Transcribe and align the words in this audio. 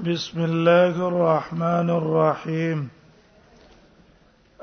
بسم 0.00 0.44
الله 0.44 1.08
الرحمن 1.08 1.90
الرحيم 1.90 2.88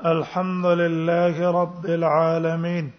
الحمد 0.06 0.66
لله 0.66 1.50
رب 1.50 1.86
العالمين 1.86 2.90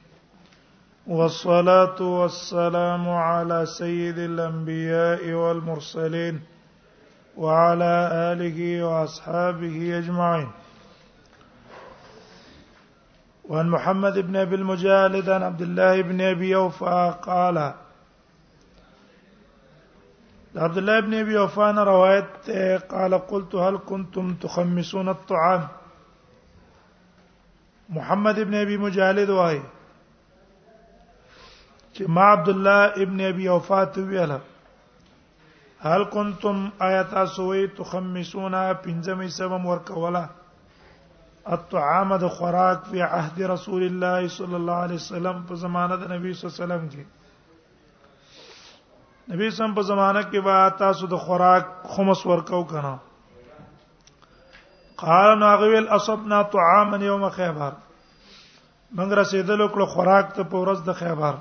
والصلاه 1.07 2.01
والسلام 2.01 3.09
على 3.09 3.65
سيد 3.65 4.17
الانبياء 4.19 5.29
والمرسلين 5.31 6.39
وعلى 7.37 7.93
اله 8.13 8.83
واصحابه 8.85 9.97
اجمعين 9.99 10.47
وعن 13.49 13.69
محمد 13.69 14.19
بن 14.19 14.35
ابي 14.35 14.55
المجالد 14.55 15.29
عن 15.29 15.43
عبد 15.43 15.61
الله 15.61 16.01
بن 16.01 16.21
ابي 16.21 16.49
يوفى 16.49 17.13
قال 17.21 17.73
عبد 20.55 20.77
الله 20.77 20.97
ابن 20.97 21.13
ابي 21.13 21.37
عفان 21.37 21.77
روایت 21.79 22.49
قال 22.91 23.17
قلت 23.17 23.55
هل 23.55 23.77
كنتم 23.77 24.33
تخمسون 24.35 25.09
الطعام 25.09 25.67
محمد 27.89 28.39
ابن 28.39 28.55
ابي 28.55 28.77
مجالد 28.77 29.29
وای 29.29 29.59
چې 31.95 32.03
ما 32.07 32.21
عبد 32.23 32.49
الله 32.49 33.03
ابن 33.03 33.21
ابي 33.21 33.49
وفات 33.49 33.97
ویله 33.97 34.39
هل 35.81 36.03
كنتم 36.13 36.57
آیات 36.81 37.11
سوې 37.35 37.63
تخمسون 37.77 38.53
پنځمې 38.73 39.27
سبم 39.27 39.65
ورکوله 39.65 40.27
الطعام 41.47 42.17
د 42.17 42.27
خوراک 42.27 42.79
په 42.91 43.03
عهد 43.03 43.41
رسول 43.41 43.83
الله 43.83 44.27
صلی 44.27 44.55
الله 44.55 44.75
علیه 44.85 44.95
وسلم 45.03 45.43
په 45.47 45.55
زمانه 45.55 45.95
د 45.95 46.03
نبی 46.13 46.33
صلی 46.33 46.47
الله 46.47 46.75
علیه 46.75 46.85
وسلم 46.85 46.87
کې 46.93 47.03
نبی 49.31 49.47
سم 49.57 49.71
په 49.75 49.81
زمانہ 49.87 50.21
کې 50.31 50.39
با 50.45 50.55
تاسو 50.79 51.07
د 51.11 51.17
خوراک 51.25 51.67
خمس 51.91 52.21
ورکو 52.29 52.57
کنه 52.71 52.89
قال 55.03 55.29
نو 55.43 55.51
غویل 55.61 55.85
اصبنا 55.97 56.39
طعاما 56.55 56.97
يوم 57.03 57.23
خیبر 57.37 57.77
موږ 58.97 59.13
رسیدل 59.19 59.61
کړو 59.67 59.85
خوراک 59.93 60.33
ته 60.39 60.47
په 60.55 60.63
ورځ 60.63 60.83
د 60.89 60.97
خیبر 61.03 61.37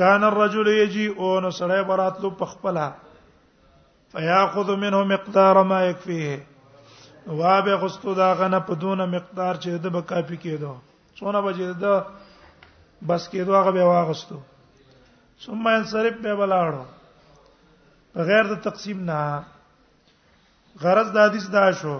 کان 0.00 0.24
الرجل 0.30 0.70
یجی 0.72 1.06
او 1.06 1.30
نو 1.46 1.50
سړی 1.60 1.82
براتلو 1.92 2.30
په 2.42 2.50
خپله 2.56 2.88
فیاخذ 4.16 4.74
منه 4.84 5.04
مقدار 5.14 5.62
ما 5.74 5.80
یکفیه 5.86 7.38
وابه 7.44 7.76
غستو 7.84 8.14
دا 8.24 8.32
غنه 8.42 8.60
په 8.70 8.80
دونه 8.86 9.06
مقدار 9.14 9.54
چې 9.62 9.68
د 9.86 9.88
بکافي 10.00 10.36
کېدو 10.48 10.74
څونه 11.20 11.38
بجې 11.46 11.80
ده 11.86 11.96
بس 13.08 13.30
کېدو 13.30 13.52
هغه 13.60 13.70
به 13.80 13.84
واغستو 13.92 14.38
ثم 15.44 15.66
انصرف 15.68 16.14
به 16.22 16.34
بلاړو 16.34 16.84
بغیر 18.14 18.42
د 18.52 18.60
تقسیم 18.60 18.98
نه 19.10 19.20
غرض 20.82 21.08
د 21.12 21.16
حدیث 21.26 21.46
دا 21.56 21.66
شو 21.80 21.96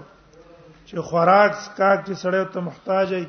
چې 0.89 0.95
خوراک 1.09 1.53
سکاک 1.65 1.99
چې 2.07 2.13
سړی 2.23 2.45
ته 2.53 2.59
محتاج 2.61 3.09
ای 3.15 3.25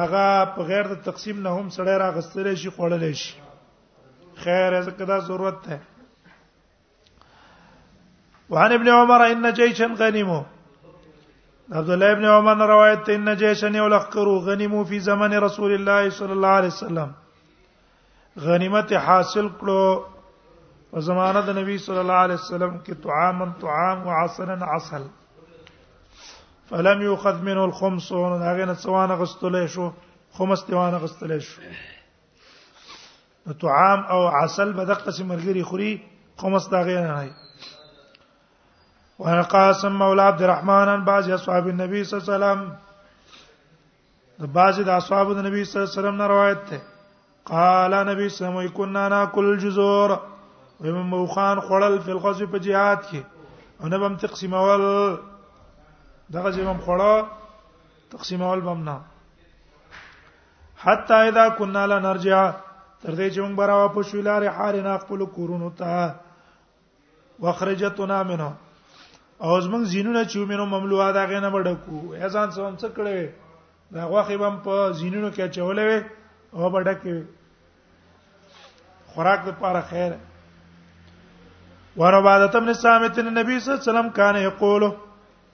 هغه 0.00 0.26
په 0.54 0.60
غیر 0.70 0.86
د 0.92 1.00
تقسیم 1.08 1.36
نه 1.44 1.50
هم 1.56 1.66
سړی 1.76 1.94
راغستل 2.04 2.46
شي 2.62 2.68
خوړل 2.76 3.14
شي 3.22 3.34
خیر 4.44 4.74
ازکه 4.74 5.04
دا 5.04 5.18
ضرورت 5.30 5.58
ده 5.68 5.80
وعن 8.50 8.72
ابن 8.72 8.88
عمر 8.88 9.20
ان 9.30 9.52
جيشا 9.52 9.86
غنموا 9.98 10.42
عبد 11.72 11.90
الله 11.90 12.12
ابن 12.12 12.24
عمر 12.24 12.66
روایت 12.72 13.08
ان 13.10 13.36
جيشا 13.44 13.68
یلخروا 13.80 14.38
غنموا 14.38 14.84
في 14.84 14.98
زمن 15.00 15.32
رسول 15.48 15.70
الله 15.74 16.10
صلى 16.10 16.32
الله 16.32 16.52
عليه 16.60 16.68
وسلم 16.76 17.12
غنیمت 18.40 18.92
حاصل 19.06 19.48
کړو 19.60 19.82
په 20.90 20.98
زمانه 21.06 21.40
د 21.46 21.48
نبی 21.58 21.78
صلی 21.86 21.98
الله 22.02 22.20
علیه 22.26 22.38
وسلم 22.40 22.78
کې 22.84 22.94
طعام 23.04 23.38
طعام 23.64 23.98
او 24.08 24.12
عسلا 24.24 24.54
عسل 24.76 25.02
فلم 26.70 26.98
يؤخذ 27.02 27.36
منه 27.42 27.64
الخمس 27.64 28.12
هغه 28.12 28.64
نه 28.64 28.74
سوانه 28.74 29.14
غستلې 29.22 29.66
شو 29.74 29.84
خمس 30.38 30.60
دیوانه 30.68 30.98
غستلې 30.98 31.38
شو 31.40 31.60
طعام 33.64 34.00
او 34.16 34.22
عسل 34.40 34.68
به 34.72 34.82
دغه 34.84 35.02
قسم 35.06 35.26
مرګري 35.32 35.62
خوري 35.72 35.92
خمس 36.42 36.64
دا 36.70 36.80
غیر 36.82 37.00
نه 37.00 37.06
نه 37.24 37.34
وانا 39.18 39.42
قاسم 39.42 39.92
مولا 39.98 40.26
عبد 40.28 40.42
الرحمن 40.42 40.88
ان 40.88 41.04
بعض 41.04 41.30
اصحاب 41.30 41.68
النبي 41.68 42.04
صلی 42.04 42.18
الله 42.20 42.32
علیه 42.34 42.46
وسلم 42.46 42.60
د 44.44 44.46
بعض 44.52 44.80
د 44.80 44.88
اصحاب 44.88 45.32
د 45.34 45.38
نبی 45.46 45.64
صلی 45.64 45.80
الله 45.82 45.90
علیه 45.92 46.00
وسلم 46.00 46.16
نه 46.22 46.26
روایت 46.34 46.64
ده 46.70 46.80
قال 47.44 47.92
نبی 48.08 48.28
سمو 48.28 48.66
کنا 48.74 49.08
ناکل 49.08 49.56
جزور 49.58 50.10
ومن 50.80 51.06
موخان 51.10 51.60
خړل 51.68 51.98
په 52.04 52.10
الغزو 52.12 52.46
په 52.52 52.58
jihad 52.66 53.00
کې 53.08 53.20
او 53.80 53.88
نه 53.88 53.98
بم 54.02 54.16
تقسیم 54.24 54.54
اول 54.60 54.82
دغه 56.30 56.52
چې 56.52 56.60
بم 56.68 56.78
خړا 56.84 57.24
تقسیم 58.14 58.42
اول 58.48 58.60
بم 58.68 58.84
نه 58.84 59.00
حتا 60.84 61.16
اذا 61.32 61.48
كنا 61.58 61.86
لا 61.92 61.98
نرجع 62.06 62.40
تر 63.02 63.12
دې 63.14 63.30
چې 63.30 63.40
موږ 63.40 63.54
برا 63.62 63.74
واپس 63.80 64.06
شو 64.12 64.20
لارې 64.22 64.46
حار 64.58 64.76
نه 64.86 64.96
خپل 65.04 65.24
کورونو 65.38 65.70
ته 65.82 66.08
واخرجتنا 67.46 68.22
منه 68.32 68.50
او 69.42 69.60
زمنګ 69.60 69.84
زینونه 69.84 70.24
چې 70.24 70.38
موږ 70.48 70.60
مملوعه 70.72 71.12
دا 71.18 71.26
غینه 71.34 71.50
بډکو 71.56 72.14
اذان 72.14 72.50
څوم 72.50 72.76
څه 72.78 72.96
کړې 72.96 73.28
دا 73.94 74.06
غوخه 74.14 74.36
بم 74.42 74.56
په 74.66 74.90
زینونو 74.92 75.30
کې 75.30 75.50
چولې 75.50 75.84
وې 75.90 76.21
او 76.56 76.64
بډکه 76.72 77.12
خوراک 79.14 79.40
د 79.46 79.50
پاره 79.60 79.80
خیر 79.90 80.12
وربادت 82.00 82.52
ابن 82.58 82.70
سامت 82.84 83.16
النبي 83.22 83.58
صلی 83.60 83.70
الله 83.70 83.82
علیه 83.82 83.92
وسلم 83.92 84.08
کان 84.18 84.36
یقول 84.48 84.82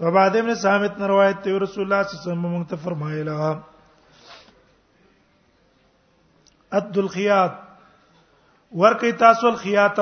وبعد 0.05 0.33
ابن 0.41 0.55
سامت 0.63 0.99
نے 0.99 1.07
روایت 1.13 1.47
ہے 1.47 1.59
رسول 1.65 1.85
اللہ 1.85 2.03
صلی 2.09 2.19
اللہ 2.19 2.47
علیہ 2.47 2.55
وسلم 2.55 2.75
نے 2.75 2.83
فرمایا 2.85 3.23
لا 3.29 3.51
اد 6.79 6.97
الخياط 7.03 7.53
ور 8.81 8.95
کی 9.03 9.13
تاسو 9.23 9.49
الخياط 9.51 10.01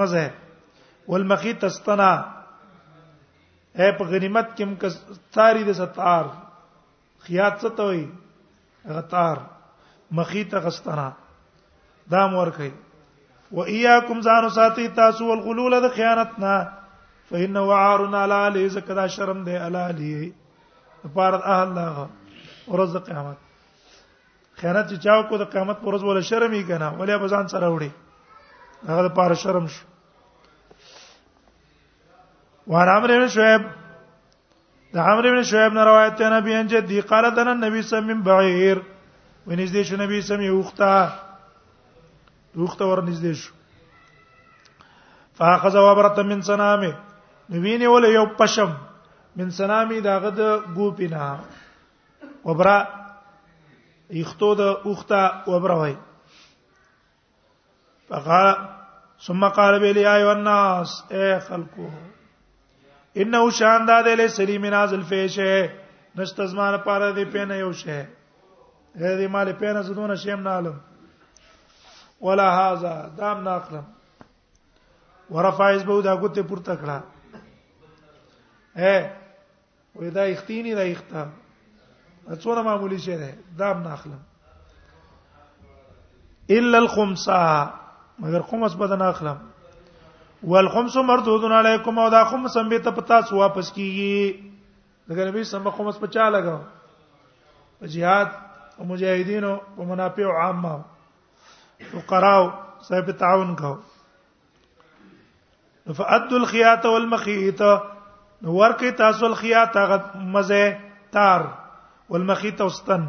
مزه 0.00 0.26
والمخي 1.12 1.52
تستنا 1.62 2.10
اے 3.80 3.90
په 4.00 4.04
غنیمت 4.12 4.52
کې 4.52 4.68
مکه 4.74 5.16
ستاری 5.16 5.64
د 5.70 5.80
ستار 5.80 6.24
خیاط 7.28 7.58
څه 7.64 7.70
ته 7.76 7.84
وي 7.94 8.04
غتار 8.98 9.36
مخیت 10.18 10.54
غستنا 10.64 11.10
دا 12.10 12.26
مور 12.28 12.48
کوي 12.56 12.70
و 13.52 13.60
اياكم 13.62 14.20
زانو 14.20 14.48
ساتي 14.56 14.86
تاسو 14.96 15.26
والغلول 15.28 15.76
د 15.82 15.92
خیانتنا 15.94 16.54
فإن 17.30 17.56
وعارنا 17.68 18.24
لالي 18.32 18.68
زکدا 18.76 19.06
شرم 19.16 19.42
دے 19.44 19.56
الالي 19.66 20.14
پر 21.14 21.34
الله 21.38 22.06
ورځ 22.68 22.96
قیامت 23.08 23.38
خیانت 24.60 24.86
چې 24.90 24.96
چاو 25.06 25.22
کو 25.30 25.38
د 25.42 25.50
قیامت 25.56 25.80
پر 25.80 25.88
ورځ 25.92 26.02
ولا 26.08 26.20
شرم 26.30 26.52
یې 26.58 26.68
کنه 26.68 26.88
ولې 26.98 27.22
بزان 27.24 27.48
سره 27.54 27.68
وړي 27.72 28.86
هغه 28.90 29.14
پر 29.18 29.34
شرم 29.42 29.66
شو 29.76 29.88
وان 32.72 32.88
عمرو 32.96 33.18
بن 33.18 33.28
شعيب 33.38 33.66
د 34.94 34.98
عمرو 35.12 35.34
بن 35.36 35.42
شعيب 35.52 35.72
نه 35.78 35.84
روایت 35.90 36.18
ته 36.22 36.30
نبی 36.38 36.54
ان 36.60 36.66
جدي 36.74 37.00
قال 37.12 37.30
دنا 37.34 37.52
النبي 37.58 37.82
صلى 37.82 37.98
الله 37.98 38.04
عليه 38.04 38.22
وسلم 38.22 38.26
بعير 38.30 38.82
ونږدې 39.48 39.82
شو 39.88 39.96
نبی 40.02 40.20
سم 40.28 40.40
یو 40.48 40.54
وخته 40.62 40.88
وخته 42.62 42.84
ورنږدې 42.90 43.32
شو 43.42 43.52
فاخذ 45.38 45.74
وبرت 45.86 46.18
من 46.32 46.40
سنامه 46.48 46.92
نوینه 47.54 47.86
ول 47.94 48.04
یو 48.18 48.26
پشم 48.40 48.70
من 49.40 49.48
سنامي 49.60 49.98
داغه 50.08 50.30
د 50.40 50.42
ګوپینا 50.80 51.24
وبرا 52.46 52.78
یختو 54.22 54.50
د 54.60 54.62
اوخته 54.86 55.20
وبرا 55.50 55.76
وای 55.80 55.94
فقال 58.10 58.48
ثم 59.26 59.40
قال 59.60 59.74
به 59.82 59.90
لي 59.98 60.04
ايها 60.14 60.32
الناس 60.32 60.90
اي 61.12 61.28
خلقو 61.48 61.88
انه 63.24 63.42
شاندار 63.58 64.04
له 64.22 64.26
سلیم 64.38 64.64
نازل 64.78 65.02
فیشه 65.10 65.52
نشتزمان 66.16 66.74
پاره 66.86 67.08
دی 67.18 67.24
پنه 67.34 67.56
یو 67.64 67.72
شه 67.82 67.98
هذه 68.96 69.26
مال 69.26 69.52
پینا 69.52 69.82
زدون 69.82 70.16
شیم 70.16 70.40
نالم 70.40 70.80
ولا 72.20 72.50
هاذا 72.50 73.08
دام 73.16 73.40
ناقلم 73.42 73.84
ورفعز 75.30 75.82
به 75.84 76.02
دا 76.02 76.16
ګوت 76.20 76.38
پورته 76.38 76.76
کړه 76.76 77.02
اے 78.76 79.10
وې 79.98 80.10
دا 80.10 80.22
اختینی 80.22 80.74
دا 80.74 80.82
اختا 80.82 81.26
اڅونه 82.30 82.62
معمولی 82.64 82.98
شی 82.98 83.16
ده 83.16 83.34
دام 83.58 83.82
ناقلم 83.82 84.20
الا 86.50 86.78
الخمسه 86.78 87.68
مگر 88.18 88.42
خمس 88.42 88.74
به 88.74 88.96
نه 88.96 89.04
اخلم 89.04 89.38
والخمس 90.42 90.96
مردود 90.96 91.44
علیکم 91.52 91.98
او 91.98 92.10
دا 92.10 92.24
خمس 92.24 92.56
هم 92.56 92.68
به 92.68 92.78
ته 92.78 92.90
پتا 92.90 93.22
سو 93.22 93.36
واپس 93.36 93.72
کیږي 93.72 94.34
دغه 95.08 95.24
نبی 95.28 95.44
سم 95.44 95.70
خمس 95.70 95.98
په 95.98 96.06
چا 96.06 96.28
لگاو 96.28 96.60
جهاد 97.86 98.49
او 98.80 98.86
مجاهدین 98.86 99.44
او 99.44 99.62
منافع 99.84 100.24
عامه 100.26 100.84
فقراو 101.92 102.50
صاحب 102.82 103.10
تعاون 103.22 103.54
کو 103.56 103.74
فادوا 105.96 106.38
الخيات 106.38 106.84
والمخيط 106.86 107.62
ورکی 108.44 108.90
تاسو 109.02 109.26
الخيات 109.26 109.76
مزه 110.36 110.76
تار 111.18 111.44
والمخيط 112.10 112.60
واستن 112.66 113.04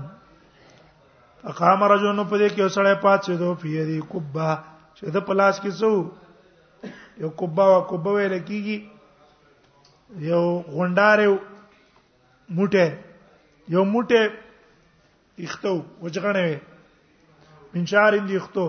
فقام 1.44 1.84
رجل 1.94 2.20
په 2.24 2.38
دې 2.38 2.50
کې 2.56 2.64
وسړی 2.66 2.96
پاتې 3.02 3.32
دو 3.44 3.50
پیری 3.64 4.00
کوبا 4.12 4.52
چې 4.98 5.06
د 5.20 5.24
پلاس 5.30 5.60
کې 5.64 5.70
سو 5.80 5.96
یو 7.26 7.30
کوبا 7.42 7.66
وا 7.70 7.80
کوبا 7.94 8.12
ویل 8.18 8.36
کیږي 8.40 8.78
یو 10.32 10.44
غونډار 10.46 11.18
یو 11.28 11.34
موټه 12.56 12.88
یو 13.76 13.84
موټه 13.98 14.22
اختو 15.48 15.74
وجغنې 16.02 16.56
من 17.74 17.86
شعر 17.92 18.18
دی 18.28 18.36
اختو 18.38 18.66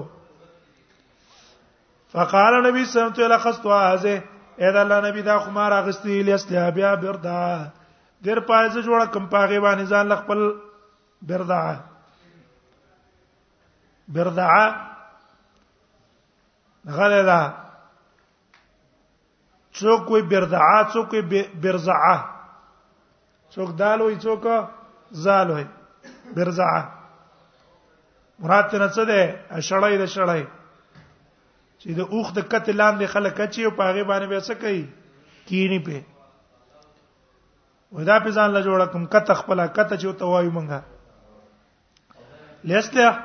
فقال 2.12 2.56
نبی 2.66 2.84
صلی 2.84 3.00
الله 3.02 3.34
علیه 3.34 3.54
وسلم 3.54 3.72
هذه 3.76 4.68
اذا 4.68 4.80
الله 4.80 5.08
نبی 5.08 5.22
دا 5.28 5.38
خمار 5.44 5.72
اغستی 5.78 6.22
لیسلیا 6.28 6.68
بیا 6.78 6.94
بردا 7.04 7.40
در 8.24 8.40
پایزه 8.48 8.82
جوړه 8.82 9.06
کم 9.14 9.26
پاغه 9.34 9.60
باندې 9.60 9.88
ځان 9.92 10.14
خپل 10.20 10.44
بردا 11.30 11.62
بردا 14.16 14.48
غره 16.96 17.22
دا 17.30 17.40
څوک 19.72 20.10
وي 20.10 20.22
بردا 20.34 20.72
څوک 20.94 21.12
وي 21.18 21.42
برزعه 21.62 22.24
څوک 23.56 23.70
دالو 23.78 24.06
وي 24.12 24.18
څوک 24.20 24.64
زالو 25.26 25.54
وي 25.62 25.66
برزعه 26.36 26.82
مراد 28.38 28.70
ته 28.70 28.88
څه 28.88 29.04
ده 29.10 29.20
شړای 29.68 29.98
د 29.98 30.06
شړای 30.14 30.44
چې 31.78 31.92
د 31.98 32.00
اوخ 32.12 32.32
د 32.38 32.46
کتل 32.52 32.76
لاندې 32.76 33.06
خلک 33.14 33.40
اچي 33.40 33.64
او 33.64 33.70
پاغه 33.80 34.04
باندې 34.04 34.26
به 34.26 34.40
څه 34.40 34.54
کوي 34.54 34.86
کینی 35.50 35.78
په 35.78 36.02
ودا 37.92 38.16
په 38.24 38.30
ځان 38.38 38.48
لا 38.50 38.60
جوړ 38.68 38.86
کوم 38.94 39.06
کته 39.14 39.34
خپل 39.42 39.66
کته 39.66 39.96
چې 39.96 40.18
تو 40.22 40.30
وایو 40.32 40.50
مونږه 40.50 40.80
لسته 42.64 43.18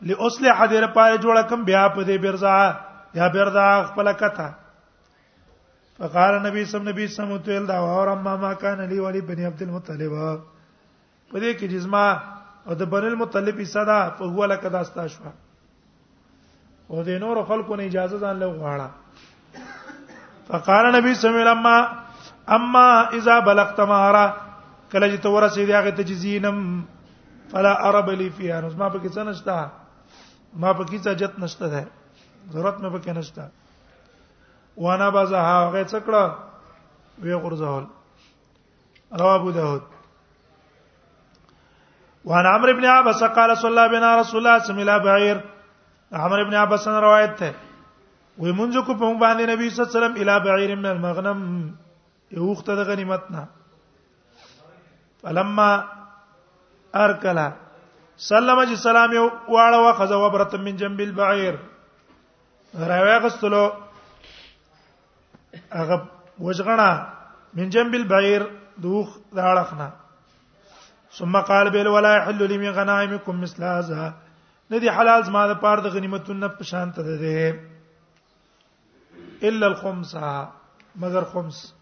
لاصلح 0.00 0.66
دې 0.66 0.80
لپاره 0.86 1.16
جوړ 1.16 1.42
کوم 1.42 1.64
بیا 1.70 1.84
په 1.88 2.04
دې 2.04 2.18
برزعه 2.18 2.76
یا 3.20 3.28
برزعه 3.36 3.82
خپل 3.92 4.12
کته 4.24 4.48
فقال 6.02 6.34
نبی 6.46 6.64
صلی 6.68 6.78
الله 6.80 6.92
علیه 6.92 7.04
وسلم 7.08 7.36
تل 7.46 7.66
دا 7.66 7.78
اور 7.94 8.08
اما 8.08 8.36
ما 8.44 8.52
کان 8.62 8.80
علی 8.80 8.98
ولی 8.98 9.20
بن 9.28 9.42
عبد 9.46 9.62
المطلب 9.62 10.10
په 11.30 11.40
دې 11.40 11.52
کې 11.58 11.66
جسمه 11.74 12.31
او 12.66 12.74
د 12.80 12.88
بن 12.92 13.04
المطلب 13.10 13.58
حصہ 13.62 13.82
دا 13.90 13.98
په 14.18 14.24
هو 14.34 14.44
لکه 14.52 14.68
دا 14.76 14.82
ستا 14.90 15.06
شو 15.12 15.30
او 16.90 17.02
د 17.08 17.20
نور 17.22 17.42
خلکو 17.50 17.76
نه 17.80 17.86
اجازه 17.90 18.18
ځان 18.24 18.36
له 18.38 18.46
غواړه 18.58 20.48
فقال 20.48 20.86
نبی 20.96 21.14
صلی 21.20 21.28
الله 21.28 21.42
علیه 21.52 21.52
وسلم 21.52 22.56
اما 22.56 22.86
اذا 23.20 23.38
بلغت 23.48 23.80
مهرا 23.80 24.26
کله 24.92 25.06
چې 25.12 25.16
تور 25.24 25.48
سي 25.56 25.64
دی 25.70 25.74
هغه 25.78 25.90
ته 26.00 26.08
جزینم 26.10 26.60
فلا 27.54 27.72
عرب 27.88 28.10
لي 28.10 28.28
فيها 28.30 28.60
نو 28.66 28.70
ما 28.82 28.88
پکې 28.88 29.08
څه 29.14 29.22
نشتا 29.22 29.58
ما 30.64 30.72
پکې 30.72 30.98
څه 31.04 31.12
جت 31.18 31.38
نشته 31.38 31.66
ده 31.66 31.86
ضرورت 32.52 32.76
مې 32.84 32.92
پکې 32.96 33.16
نشتا 33.16 33.48
وانا 34.86 35.08
بزها 35.18 35.50
هغه 35.50 35.88
څکړه 35.94 37.24
وی 37.24 37.34
غرزول 37.46 37.84
رواه 39.22 39.34
ابو 39.40 39.50
داود 39.56 39.82
وان 42.24 42.46
عمرو 42.46 42.70
ابن 42.70 42.84
عباس 42.84 43.24
قال 43.24 43.56
صلى 43.58 43.88
بنا 43.88 44.16
رسول 44.20 44.38
الله 44.40 44.58
سملا 44.58 44.98
بعير 44.98 45.38
عمرو 46.12 46.42
ابن 46.46 46.54
عباس 46.54 46.88
روایت 47.06 47.34
ته 47.38 47.52
وی 48.38 48.52
مونږ 48.52 48.72
کو 48.86 48.94
په 48.94 49.10
باندې 49.18 49.50
نبی 49.52 49.68
صلی 49.68 49.82
الله 49.82 49.90
علیه 49.90 49.96
وسلم 49.98 50.14
الی 50.20 50.36
بعیر 50.48 50.74
من 50.76 50.86
المغنم 50.90 51.40
یو 52.36 52.46
وخت 52.50 52.66
د 52.70 52.86
غنیمت 52.90 53.30
نه 53.30 53.46
فلما 55.22 55.70
ارکلا 57.02 57.48
سلم 58.30 58.62
جي 58.70 58.76
سلام 58.84 59.12
یو 59.18 59.26
واړه 59.28 59.80
واخذ 59.86 60.12
وبرت 60.24 60.54
من 60.68 60.76
جنب 60.84 61.00
البعير 61.08 61.58
راوی 62.92 63.16
غستلو 63.26 63.64
هغه 65.72 66.00
وژغنا 66.48 66.88
من 67.60 67.68
جنب 67.76 67.94
البعير 67.94 68.46
دوخ 68.86 69.16
داړخنه 69.18 70.01
ثم 71.18 71.36
قال 71.36 71.70
بل 71.70 71.88
ولا 71.94 72.12
يحل 72.16 72.42
لي 72.48 72.58
من 72.58 72.70
غنائمكم 72.76 73.40
مثل 73.40 73.64
هذا 73.64 74.14
ندي 74.70 74.90
حلال 74.90 75.30
ما 75.30 75.46
ده 75.46 75.54
پاره 75.60 75.80
د 75.84 75.86
غنیمتونو 75.86 76.48
په 76.48 76.62
شان 76.64 76.92
ته 76.92 77.02
ده 77.02 77.60
الا 79.48 79.66
الخمس 79.66 80.16
مگر 81.02 81.24
خمس 81.24 81.74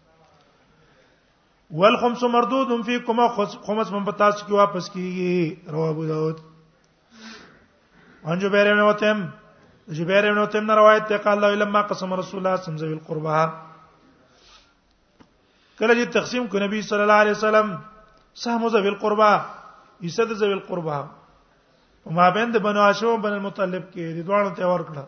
والخمس 1.71 2.23
مردود 2.33 2.81
فيكم 2.85 3.27
خمس 3.67 3.91
من 3.91 4.03
بتاس 4.05 4.43
کی 4.47 4.53
واپس 4.53 4.89
کیږي 4.95 5.69
رواه 5.75 5.89
ابو 5.89 6.05
داود 6.05 6.41
انجو 8.25 8.49
بیره 8.49 8.75
نو 8.79 8.91
تم 9.03 9.27
وتم 9.89 10.05
بیره 10.09 10.33
نو 10.39 10.45
تم 10.45 10.65
نه 10.65 10.75
روایت 10.81 11.07
ته 11.13 11.17
قال 11.17 11.37
الله 11.43 11.55
لما 11.65 11.81
قسم 11.93 12.13
رسول 12.13 12.37
الله 12.39 12.55
صلی 12.55 12.61
الله 12.61 12.61
علیه 12.61 12.61
وسلم 12.63 12.77
ذوی 12.83 12.93
القربہ 12.97 13.37
کله 15.79 15.93
چې 15.95 16.13
تقسیم 16.19 16.43
کو 16.47 16.55
نبی 16.65 16.79
صلی 16.89 17.01
الله 17.01 17.13
علیه 17.25 17.31
وسلم 17.39 17.69
سهم 18.35 18.67
ذوی 18.73 18.87
القربا 18.87 19.35
حصہ 20.05 20.21
د 20.29 20.33
ذوی 20.39 20.53
القربا 20.53 21.01
په 22.03 22.09
مابین 22.19 22.53
د 22.53 22.57
بنو 22.67 22.81
هاشم 22.85 23.21
بن 23.25 23.33
المطلب 23.39 23.83
کې 23.93 24.05
د 24.19 24.27
دوه 24.29 24.55
ته 24.59 24.65
ور 24.71 24.81
کړه 24.81 25.03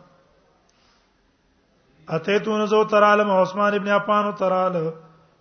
اته 2.18 2.38
تو 2.48 2.58
نو 2.60 2.66
زو 2.74 2.84
ترالم 2.96 3.32
عثمان 3.38 3.74
ابن 3.80 3.88
عفان 4.00 4.30
ترال 4.44 4.78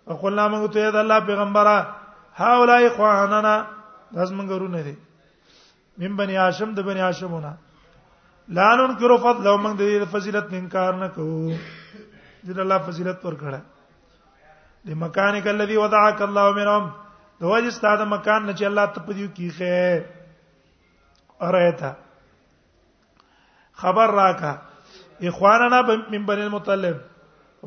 وقلنا 0.07 0.47
موږ 0.47 0.73
ته 0.77 0.91
د 0.97 1.03
الله 1.03 1.27
پیغمبره 1.31 1.75
هاولای 2.39 2.87
اخواننا 2.93 3.55
داس 4.11 4.31
موږ 4.31 4.49
ورونه 4.51 4.81
دي 4.87 4.95
من 6.03 6.15
بنی 6.21 6.35
هاشم 6.45 6.73
د 6.79 6.89
بنی 6.89 6.99
هاشمونه 7.09 7.53
لا 8.55 8.71
ننکر 8.79 9.15
فضل 9.27 9.47
موږ 9.57 9.73
د 9.75 9.81
دې 9.81 10.05
فضیلت 10.17 10.53
انکار 10.63 10.93
نه 11.03 11.07
کوو 11.19 11.55
د 12.49 12.59
الله 12.59 12.77
فضیلت 12.89 13.25
ور 13.29 13.33
کړه 13.33 13.61
لمکانک 14.91 15.45
الذی 15.49 15.75
وضعک 15.79 16.21
الله 16.21 16.51
منهم 16.55 16.91
نو 17.43 17.49
وایي 17.51 17.69
ستاد 17.75 18.01
مکان 18.11 18.43
نه 18.47 18.53
چې 18.57 18.65
الله 18.69 18.83
ته 18.97 19.03
پدیو 19.05 19.29
کیخه 19.37 19.77
اریتا 21.47 21.89
خبر 23.81 24.13
راکا 24.19 24.51
اخواننا 25.31 25.79
من 25.89 26.23
بنی 26.29 26.45
المطلب 26.47 26.97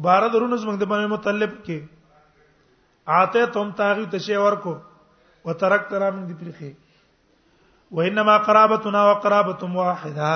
بار 0.08 0.26
درونز 0.36 0.64
موږ 0.68 0.78
د 0.84 0.88
بنی 0.94 1.06
مطلب 1.14 1.52
کې 1.66 3.20
آتے 3.20 3.44
تم 3.56 3.70
تاغي 3.82 4.06
تشه 4.14 4.40
ورکو 4.46 4.74
وترکت 5.50 5.92
را 6.04 6.10
من 6.16 6.24
دی 6.28 6.34
پرخي 6.40 6.70
وانما 7.98 8.34
قرابتنا 8.48 9.00
وقرابتم 9.08 9.70
واحده 9.82 10.32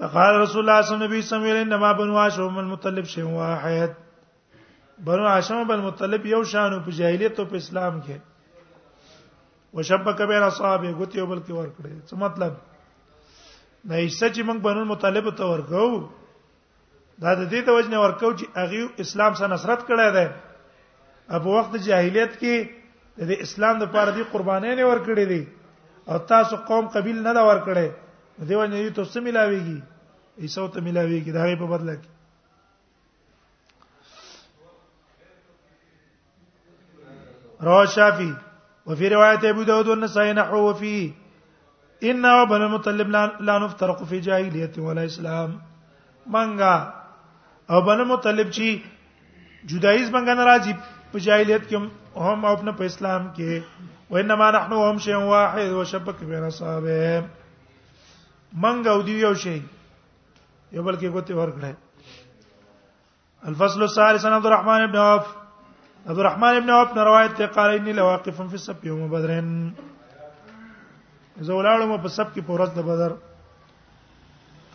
فقال 0.01 0.35
رسول 0.41 0.61
الله 0.61 0.81
صلى 0.81 0.95
الله 0.95 1.07
عليه 1.07 1.19
وسلم 1.19 1.73
انما 1.73 1.91
بنو 2.01 2.17
هاشم 2.25 2.57
المطلب 2.65 3.07
شی 3.13 3.23
واحد 3.37 3.93
بنو 5.07 5.27
هاشم 5.29 5.63
بن 5.71 5.79
مطلب 5.85 6.27
یو 6.33 6.43
شانو 6.51 6.81
په 6.89 6.97
جاهلیت 6.99 7.39
او 7.41 7.47
په 7.53 7.57
اسلام 7.63 8.01
کې 8.09 9.25
وشبک 9.79 10.21
بین 10.33 10.43
اصحابه 10.51 10.91
غوتیو 11.01 11.27
بلکې 11.33 11.53
ور 11.61 11.71
کړې 11.79 11.95
څه 12.09 12.15
مطلب 12.25 12.53
دا 13.91 14.03
حصہ 14.05 14.29
چې 14.35 14.43
موږ 14.49 14.59
بنو 14.69 14.85
مطلب 14.95 15.31
ته 15.43 15.51
ورکو 15.53 15.85
دا 17.23 17.35
د 17.41 17.53
دې 17.53 17.61
د 17.69 17.81
وجنه 17.81 18.03
ورکو 18.07 18.33
چې 18.39 18.63
هغه 18.63 19.07
اسلام 19.07 19.35
سره 19.43 19.49
نصرت 19.59 19.87
کړی 19.93 20.17
دی 20.19 20.27
په 21.35 21.57
وخت 21.59 21.77
جاهلیت 21.91 22.37
کې 22.41 23.29
د 23.29 23.41
اسلام 23.49 23.85
د 23.85 23.93
پاره 23.97 24.13
دی 24.19 24.29
قربانې 24.33 24.79
نه 24.81 24.85
ور 24.93 25.01
کړې 25.09 25.31
دي 25.33 25.43
او 26.13 26.19
تاسو 26.33 26.57
قوم 26.73 26.89
قبیل 26.97 27.23
نه 27.29 27.33
دا 27.39 27.47
ور 27.53 27.65
کړې 27.69 28.05
دیو 28.45 28.67
نه 28.67 28.77
یی 28.81 28.91
توسه 28.91 29.21
ملاویږي 29.21 29.83
ایسو 30.45 30.69
ته 30.73 30.81
ملاویږي 30.87 31.33
دا 31.33 31.43
غي 31.49 31.57
په 31.61 31.67
بدل 31.73 31.89
کې 32.03 32.09
رواه 37.69 37.87
شافعي 37.95 38.33
وفي 38.87 39.09
روايه 39.15 39.49
ابي 39.51 39.65
داود 39.71 39.89
والنسائي 39.89 40.33
نحوه 40.33 40.61
وفيه 40.63 41.13
ان 42.13 42.25
وبن 42.27 42.63
المطلب 42.63 43.09
لا 43.49 43.59
نفترق 43.65 44.03
في 44.05 44.21
جاهليه 44.29 44.75
ولا 44.89 45.05
اسلام 45.13 45.57
منګه 46.31 46.77
او 47.71 47.81
بن 47.89 48.05
مطلب 48.13 48.51
چی 48.59 48.71
جدایز 49.67 50.11
منګه 50.11 50.35
ناراضی 50.43 50.75
په 51.13 51.19
جاهلیت 51.31 51.63
کې 51.69 51.89
هم 52.29 52.45
او 52.45 52.55
په 52.61 52.85
اسلام 52.93 53.33
کې 53.35 53.63
وانما 54.11 54.51
نحن 54.61 54.73
هم 54.83 54.99
شيء 55.09 55.17
واحد 55.33 55.69
وشبك 55.73 56.25
بين 56.25 56.45
اصحابه 56.45 57.25
منګ 58.63 58.85
او 58.91 59.01
دی 59.07 59.15
یو 59.21 59.35
شی 59.43 59.55
یو 60.73 60.81
بل 60.83 60.97
کې 61.01 61.09
کوته 61.13 61.33
ورکړه 61.39 61.73
الفصل 63.51 63.81
الثالث 63.83 64.23
عن 64.27 64.33
عبد 64.37 64.47
الرحمن 64.47 64.81
بن 64.93 64.99
عوف 65.01 65.27
عبد 66.09 66.19
الرحمن 66.19 66.55
بن 66.61 66.71
عوف 66.77 66.89
نے 66.97 67.03
روایت 67.09 67.33
ته 67.41 67.47
قال 67.59 67.71
اني 67.81 67.93
لواقف 67.99 68.37
في 68.53 68.57
الصف 68.61 68.79
يوم 68.91 69.01
بدر 69.15 69.31
زه 69.31 71.53
ولاړم 71.55 71.93
په 72.05 72.11
سب 72.19 72.29
کې 72.35 72.41
پورز 72.47 72.71
د 72.77 72.79
بدر 72.91 73.13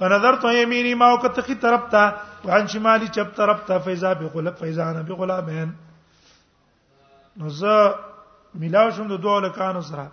فنظرت 0.01 0.43
يميني 0.59 0.93
ما 1.03 1.07
وقت 1.13 1.33
تخي 1.39 1.55
طرف 1.65 1.83
تا 1.95 2.03
وان 2.43 2.65
شمالي 2.73 3.07
چپ 3.15 3.29
طرف 3.39 3.57
تا 3.67 3.75
فیضا 3.89 4.11
بغلب 4.21 4.55
فیضا 4.59 4.85
انا 4.89 5.01
بغلامین 5.09 5.69
نو 7.37 7.45
زه 7.61 7.73
ملاو 8.65 8.91
شوم 8.95 9.07
د 9.13 9.15
دوه 9.27 9.37
لکانو 9.47 9.81
سره 9.89 10.05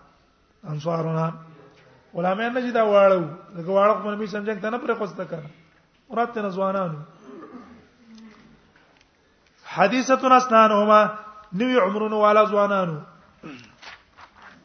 انصارونه 0.75 1.27
علماء 2.15 2.49
نه 2.55 2.61
چې 2.65 2.71
دا 2.73 2.85
واړو 2.89 3.21
دغه 3.61 3.71
واړو 3.73 3.95
په 4.03 4.09
نبی 4.17 4.27
سمجه 4.33 4.55
ته 4.65 4.71
نه 4.73 4.79
پرې 4.81 4.95
خوسته 4.99 5.25
کړ 5.25 5.43
مراد 6.11 6.31
ته 6.35 6.41
نزوانانو 6.43 6.99
حدیثتون 9.77 10.33
اسنانهما 10.33 11.01
نوی 11.61 11.77
عمرون 11.81 12.13
والا 12.13 12.45
زوانانو 12.45 13.01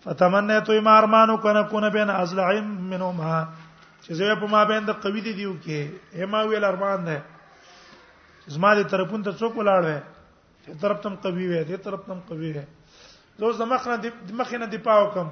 فتمنیت 0.06 0.70
ما 0.88 0.96
ارمانو 0.98 1.38
کنه 1.44 1.64
کنه 1.74 1.90
بین 2.00 2.10
ازلع 2.16 2.62
منهما 2.64 3.36
چې 4.04 4.12
زه 4.24 4.36
په 4.40 4.46
ما 4.56 4.64
بین 4.72 4.86
د 4.88 5.02
قوی 5.04 5.22
دی 5.28 5.34
دیو 5.44 5.54
کې 5.68 6.24
هما 6.24 6.42
ویل 6.48 6.64
ارمان 6.72 7.06
ده 7.12 7.22
زما 8.48 8.76
دې 8.76 8.84
طرفون 8.84 9.24
ته 9.24 9.32
څوک 9.32 9.54
ولاړ 9.56 9.84
وې 9.86 10.00
دې 10.68 10.82
طرف 10.82 11.00
تم 11.06 11.14
قوی 11.28 11.46
وې 11.48 11.64
دې 11.68 11.76
طرف 11.84 12.00
تم 12.08 12.20
قوی 12.30 12.52
وې 12.54 12.66
زه 13.38 13.52
زمخ 13.60 13.88
نه 13.88 13.96
دې 13.98 14.34
مخ 14.40 14.54
نه 14.64 14.68
دی 14.76 14.80
پاو 14.88 15.08
کم 15.16 15.28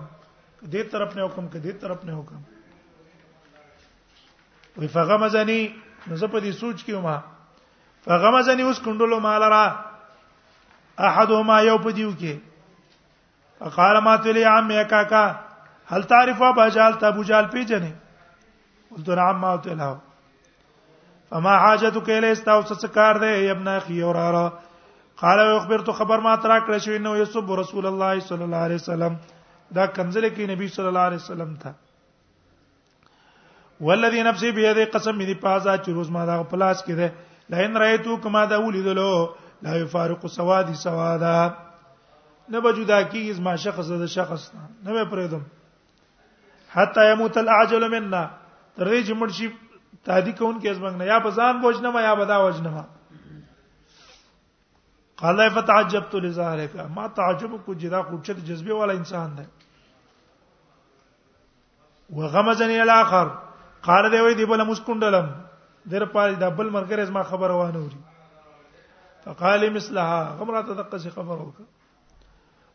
دې 0.64 0.84
طرف 0.92 1.16
نه 1.16 1.26
حکم 1.26 1.48
کې 1.48 1.60
دې 1.60 1.72
طرف 1.82 2.04
نه 2.06 2.14
حکم 2.20 2.42
وی 4.82 4.88
فغمزنی 4.96 5.62
نو 6.08 6.16
زه 6.16 6.28
په 6.34 6.40
دې 6.40 6.52
سوچ 6.60 6.78
کې 6.84 6.94
وم 6.98 7.08
فغمزنی 8.08 8.64
اوس 8.70 8.78
کندلو 8.86 9.18
مال 9.20 9.42
را 9.54 9.66
احدهما 11.10 11.56
یو 11.70 11.78
په 11.88 11.92
دیو 11.98 12.12
کې 12.22 12.34
فقال 13.60 13.96
ما 14.06 14.14
تلی 14.26 14.44
عم 14.44 14.70
یا 14.72 14.84
کاکا 14.94 15.26
هل 15.90 16.02
تعرف 16.14 16.40
ابا 16.44 16.66
جال 16.78 16.94
ابو 17.12 17.22
جال 17.24 17.46
پی 17.52 17.62
جنې 17.66 17.92
قلت 18.92 19.08
نعم 19.22 19.38
ما 19.42 19.52
تلها 19.58 19.94
فما 21.30 21.54
حاجتك 21.58 22.08
الى 22.10 22.32
استاو 22.32 22.62
سکار 22.62 23.16
دې 23.16 23.50
ابن 23.58 23.68
اخي 23.76 23.98
اورارا 24.02 24.48
قال 25.24 25.38
اخبرت 25.40 25.88
خبر 26.02 26.18
ما 26.20 26.36
ترا 26.36 26.58
کړ 26.66 26.78
شو 26.86 26.92
انه 26.96 27.18
يسب 27.18 27.52
رسول 27.64 27.86
الله 27.88 28.20
صلى 28.32 28.44
الله 28.46 28.58
عليه 28.66 28.76
وسلم 28.84 29.14
دا 29.76 29.86
کمزله 29.98 30.30
کې 30.30 30.50
نبی 30.52 30.68
صلی 30.76 30.88
الله 30.92 31.08
علیه 31.12 31.24
وسلم 31.26 31.56
تھا 31.64 31.72
والذي 33.90 34.24
نفسي 34.30 34.50
بيده 34.58 34.86
قسم 34.96 35.22
دې 35.22 35.40
پازا 35.46 35.76
چې 35.78 35.96
روز 36.00 36.10
ما 36.18 36.26
دا 36.32 36.42
پلاس 36.54 36.84
کې 36.88 36.98
ده 37.04 37.56
لئن 37.58 37.78
رايتو 37.84 38.16
کما 38.26 38.44
دا 38.54 38.58
ولیدلو 38.66 39.10
لا 39.66 39.76
يفارق 39.78 40.28
سوادي 40.36 40.74
سوادا 40.84 41.36
نه 42.50 42.60
بجدا 42.60 43.10
کیږي 43.10 43.40
ما 43.50 43.56
شخص 43.68 43.92
د 44.06 44.06
شخص 44.18 44.50
نه 44.84 44.94
به 44.94 45.06
پرېدم 45.12 45.48
حتا 46.78 47.10
يموت 47.12 47.38
الاعجل 47.38 47.90
منا 47.94 48.26
تر 48.76 48.90
دې 48.90 49.08
چې 49.08 49.14
مرشي 49.24 49.50
تادی 50.04 50.32
کون 50.32 50.60
کې 50.62 50.76
ازمنګ 50.76 50.96
نه 50.98 51.06
یا 51.14 51.18
بزان 51.30 51.62
بوجنه 51.62 51.92
ما 51.96 52.02
یا 52.02 52.14
بدا 52.26 52.38
وجنه 52.46 52.74
ما 52.76 52.86
قال 55.24 55.50
فتعجبت 55.56 56.14
لظاهرك 56.16 56.94
ما 56.96 57.08
تعجب 57.18 57.52
کو 57.66 57.74
جدا 57.82 58.02
خوشت 58.04 58.38
جذبه 58.46 58.74
والا 58.76 58.94
انسان 59.02 59.36
ده 59.36 59.48
وغمزني 62.12 62.80
الاخر 62.84 63.28
قال 63.84 64.10
دی 64.12 64.18
وای 64.18 64.34
دی 64.36 64.46
بل 64.46 64.64
مسکندلم 64.68 65.28
در 65.92 66.06
پاره 66.06 66.36
د 66.40 66.56
بل 66.58 66.70
مرګره 66.74 67.10
ما 67.10 67.24
خبر 67.24 67.52
وانه 67.52 67.80
وري 67.80 67.98
فقال 69.26 69.70
مثلها 69.74 70.36
غمره 70.40 70.62
تدقس 70.62 71.08
خبر 71.16 71.36
وک 71.42 71.56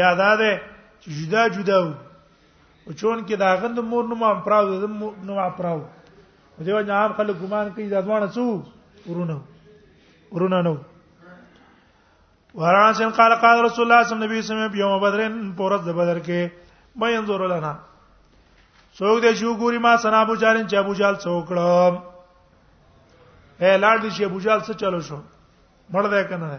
یا 0.00 0.14
دا 0.14 0.34
ده 0.40 0.60
چې 1.00 1.08
جدا 1.18 1.42
جدا 1.56 1.76
او 2.84 2.92
چون 2.92 3.24
کې 3.26 3.34
دا 3.36 3.54
غند 3.60 3.78
مور 3.78 4.04
نو 4.08 4.14
ما 4.14 4.32
پراو 4.44 4.80
د 4.84 4.84
نو 5.26 5.32
ما 5.34 5.48
پراو 5.60 5.80
دیو 6.64 6.78
نه 6.80 6.92
عام 6.92 7.12
خلک 7.18 7.36
ګمان 7.42 7.66
کوي 7.74 7.88
دا 7.88 8.00
ځوان 8.04 8.28
څو 8.36 8.44
ورونه 9.08 9.36
ورونه 10.32 10.58
نو 10.68 10.76
ورانسن 12.54 13.10
قال 13.16 13.32
قال 13.44 13.56
رسول 13.64 13.92
الله 13.92 14.02
صلی 14.04 14.14
الله 14.16 14.26
علیه 14.28 14.44
وسلم 14.44 14.74
یوم 14.80 14.94
بدر 15.04 15.20
پورز 15.56 15.82
د 15.88 15.92
بدر 15.98 16.18
کې 16.26 16.40
مې 17.00 17.16
انظر 17.18 17.42
لنا 17.54 17.72
څوک 18.94 19.22
دې 19.22 19.32
شو 19.40 19.56
ګوري 19.56 19.78
ما 19.86 19.96
سنا 20.04 20.20
ابو 20.24 20.34
جالن 20.42 20.64
چې 20.68 20.76
ابو 20.82 20.92
جال 21.00 21.14
څوکړم 21.24 21.94
اے 23.62 23.70
لاړ 23.82 23.96
دې 24.02 24.08
چې 24.16 24.22
ابو 24.28 24.38
جال 24.46 24.60
څه 24.60 24.72
چلو 24.82 25.00
شو 25.08 25.18
مړ 25.92 26.06
دی 26.10 26.22
کنه 26.30 26.58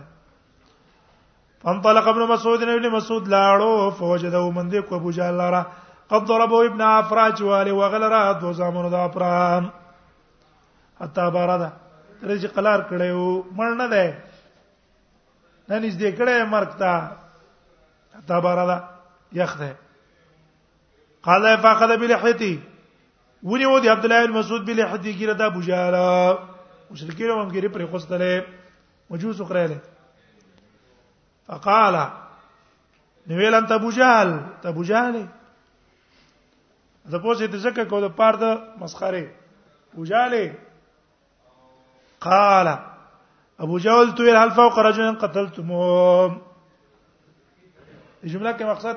فانطلق 1.63 2.07
ابن 2.11 2.21
مسعود 2.31 2.63
ابن 2.63 2.87
مسعود 2.95 3.27
لاړو 3.33 3.89
فوجدو 3.99 4.45
من 4.57 4.71
دې 4.71 4.81
کو 4.89 4.95
ابو 4.95 5.11
جهل 5.17 5.33
لاره 5.41 5.61
قد 6.13 6.27
ضربوا 6.31 6.63
ابن 6.69 6.81
افراج 6.87 7.41
والي 7.49 7.71
وغلرا 7.79 8.21
دو 8.41 8.51
زامنو 8.59 8.89
د 8.95 9.03
افرام 9.03 9.69
حتا 11.03 11.29
باردا 11.37 11.69
تر 12.21 12.37
چې 12.37 12.45
قلار 12.55 12.79
کړیو 12.89 13.55
مړ 13.59 13.77
نه 13.81 13.87
دی 13.93 14.07
نن 15.69 15.89
دې 15.99 16.17
کړه 16.19 16.47
مرکتا 16.55 16.93
حتا 18.17 18.39
باردا 18.47 18.77
یخته 19.41 19.73
قال 21.29 21.51
فاخذ 21.67 21.97
بلحيتي 22.03 22.53
ونی 23.43 23.65
و 23.65 23.81
دې 23.83 23.87
عبد 23.97 24.05
الله 24.09 24.25
بن 24.25 24.33
مسعود 24.39 24.65
بلحيتي 24.71 25.13
ګره 25.19 25.33
د 25.33 25.41
ابو 25.53 25.61
جهل 25.61 26.37
مشرکین 26.91 27.31
هم 27.31 27.49
ګری 27.49 27.67
پرې 27.75 27.93
خوستله 27.93 28.45
وجوز 29.11 29.41
قريله 29.41 29.77
فقال 31.47 32.09
نویل 33.27 33.53
انت 33.55 33.71
ابو 33.71 33.89
جهل 33.97 34.43
ته 34.61 34.69
ابو 34.69 34.83
جهل 34.89 35.15
زه 37.05 37.17
پوسې 37.21 37.45
ته 37.47 37.57
ځکه 37.57 37.85
کو 37.89 37.97
د 38.03 38.05
پاره 38.19 38.37
د 38.43 38.45
مسخره 38.83 39.25
ابو 39.95 40.03
جهل 40.13 40.33
قال 42.27 42.67
ابو 43.59 43.75
جهل 43.87 44.07
تو 44.19 44.23
هل 44.37 44.51
فوق 44.61 44.79
رجل 44.89 45.07
قتلتموه 45.19 46.41
جمله 48.23 48.51
کې 48.51 48.63
مقصد 48.73 48.95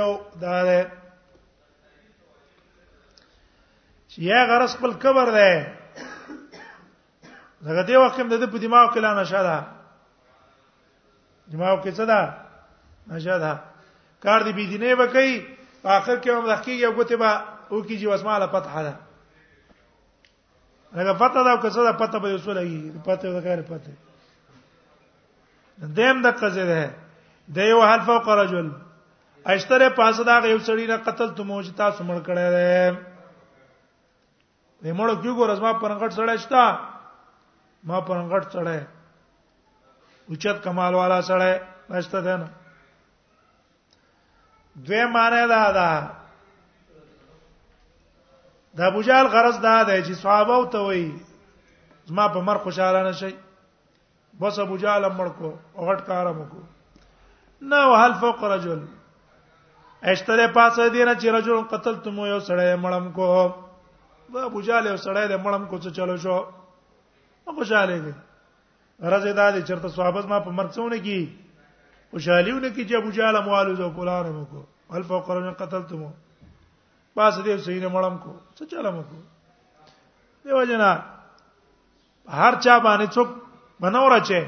یو 0.00 0.10
دا 0.40 0.58
ده 0.64 0.82
چې 4.08 4.18
یا 4.32 4.40
غرس 4.52 4.72
خپل 4.76 4.92
کبر 5.06 5.28
ده 5.40 5.50
زګه 7.64 7.82
دی 7.88 7.96
وخت 7.96 8.20
هم 8.20 8.28
د 8.28 8.44
په 8.52 8.58
دماغ 8.60 8.86
کې 8.92 9.00
لا 9.00 9.12
نشه 9.20 9.40
ده 9.48 9.56
دماغ 11.52 11.80
کې 11.82 11.90
څه 11.96 12.04
ده 12.04 12.20
نشه 13.08 13.38
ده 13.40 13.52
کار 14.24 14.40
دی 14.44 14.52
بي 14.58 14.64
دینه 14.72 14.92
وکي 15.00 15.30
اخر 15.84 16.16
کې 16.20 16.30
هم 16.30 16.44
لکه 16.52 16.70
یو 16.84 16.92
ګوتې 16.96 17.16
با 17.16 17.30
او 17.72 17.80
کې 17.88 17.94
جی 18.00 18.06
واسماله 18.06 18.46
فتح 18.46 18.74
ده 18.88 18.94
هغه 20.96 21.12
فتح 21.24 21.40
دا 21.48 21.56
که 21.64 21.68
څه 21.70 21.82
ده 21.86 21.92
پته 22.02 22.18
به 22.18 22.34
وصول 22.36 22.58
هي 22.58 22.92
پته 23.08 23.32
دا 23.32 23.40
کار 23.48 23.62
پته 23.72 23.90
دیم 25.96 26.22
د 26.22 26.26
قضې 26.26 26.64
ده 26.70 26.94
د 27.56 27.58
یو 27.72 27.82
حل 27.88 28.00
فوق 28.08 28.28
رجل 28.28 28.70
اشتره 29.52 29.88
پاسه 29.96 30.24
دا 30.24 30.38
یو 30.46 30.58
سړی 30.60 30.86
نه 30.88 30.96
قتل 30.96 31.34
ته 31.36 31.42
موج 31.42 31.72
تاسو 31.76 32.04
مړ 32.04 32.18
کړه 32.26 32.48
ده 32.52 32.96
د 34.84 34.96
مړ 34.96 35.22
کیو 35.22 35.34
ګور 35.38 35.50
ازما 35.50 35.72
پرنګټ 35.72 36.12
سړی 36.12 36.36
شتا 36.44 36.92
ما 37.88 38.00
پرنګټ 38.08 38.44
چړې 38.52 38.78
اوچت 40.28 40.56
کمال 40.64 40.94
والا 40.98 41.20
چړې 41.28 41.52
مشته 41.90 42.18
ده 42.26 42.34
نه 42.42 42.48
دوی 44.86 45.02
معنی 45.14 45.42
دا 45.52 45.62
دا 45.78 45.90
د 48.76 48.80
ابو 48.90 49.00
جهل 49.08 49.26
غرض 49.34 49.56
دا 49.68 49.76
دی 49.88 49.98
چې 50.06 50.12
صحابه 50.22 50.54
او 50.58 50.64
ته 50.72 50.78
وایي 50.86 51.08
زما 52.08 52.26
په 52.36 52.40
مر 52.46 52.56
خوشاله 52.64 53.00
نشي 53.08 53.32
بس 54.40 54.54
ابو 54.66 54.76
جهل 54.82 55.02
مړ 55.18 55.28
کو 55.38 55.50
او 55.76 55.82
غټ 55.88 56.00
کارم 56.08 56.38
کو 56.52 56.60
نه 57.70 57.78
وهل 57.90 58.12
فوق 58.24 58.42
رجل 58.54 58.80
اشتره 60.12 60.46
پاسه 60.56 60.88
دی 60.88 61.04
نه 61.04 61.14
چې 61.14 61.26
رجل 61.38 61.62
قتل 61.74 61.94
تم 62.06 62.16
یو 62.32 62.40
سړی 62.50 62.76
مړم 62.84 63.12
کو 63.16 63.26
ابو 64.48 64.60
جهل 64.60 64.86
یو 64.92 64.96
سړی 65.06 65.36
مړم 65.44 65.62
کو 65.70 65.78
څه 65.82 65.90
چلو 66.00 66.16
شو 66.26 66.36
خوشاله 67.52 67.98
دي 68.04 68.12
راځي 69.12 69.32
دا 69.36 69.48
دي 69.54 69.60
چرته 69.68 69.88
صحابه 69.96 70.22
ما 70.32 70.38
په 70.46 70.50
مرڅونه 70.58 70.96
کې 71.06 71.20
خوشاليونه 72.10 72.68
کې 72.74 72.82
چې 72.88 72.94
ابو 72.96 73.10
جهل 73.16 73.36
موالو 73.44 73.74
زو 73.80 73.90
کولانه 73.98 74.30
مکو 74.36 74.62
هل 74.96 75.02
فوق 75.08 75.26
قرن 75.26 75.52
قتلتم 75.60 76.02
پاس 77.14 77.34
دې 77.44 77.56
سینه 77.66 77.88
مړم 77.94 78.16
کو 78.24 78.32
څه 78.56 78.64
چلم 78.72 79.02
کو 79.02 79.18
دیو 80.44 80.64
جنا 80.70 80.90
هر 82.40 82.54
چا 82.64 82.74
باندې 82.78 83.08
څوک 83.16 83.28
منور 83.80 84.12
اچي 84.18 84.42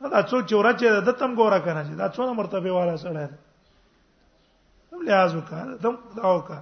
دا 0.00 0.22
څوک 0.22 0.42
چې 0.48 0.54
ورچې 0.54 0.88
د 1.08 1.18
تم 1.22 1.34
ګوره 1.40 1.58
کنه 1.64 1.82
چې 1.88 1.94
دا 2.02 2.06
څونه 2.16 2.32
مرتبه 2.32 2.72
والا 2.76 2.96
سره 2.96 3.28
ده 3.28 3.38
هم 4.94 5.02
لحاظ 5.08 5.30
وکړه 5.34 5.82
تم 5.84 5.94
دا 6.20 6.24
وکړه 6.36 6.60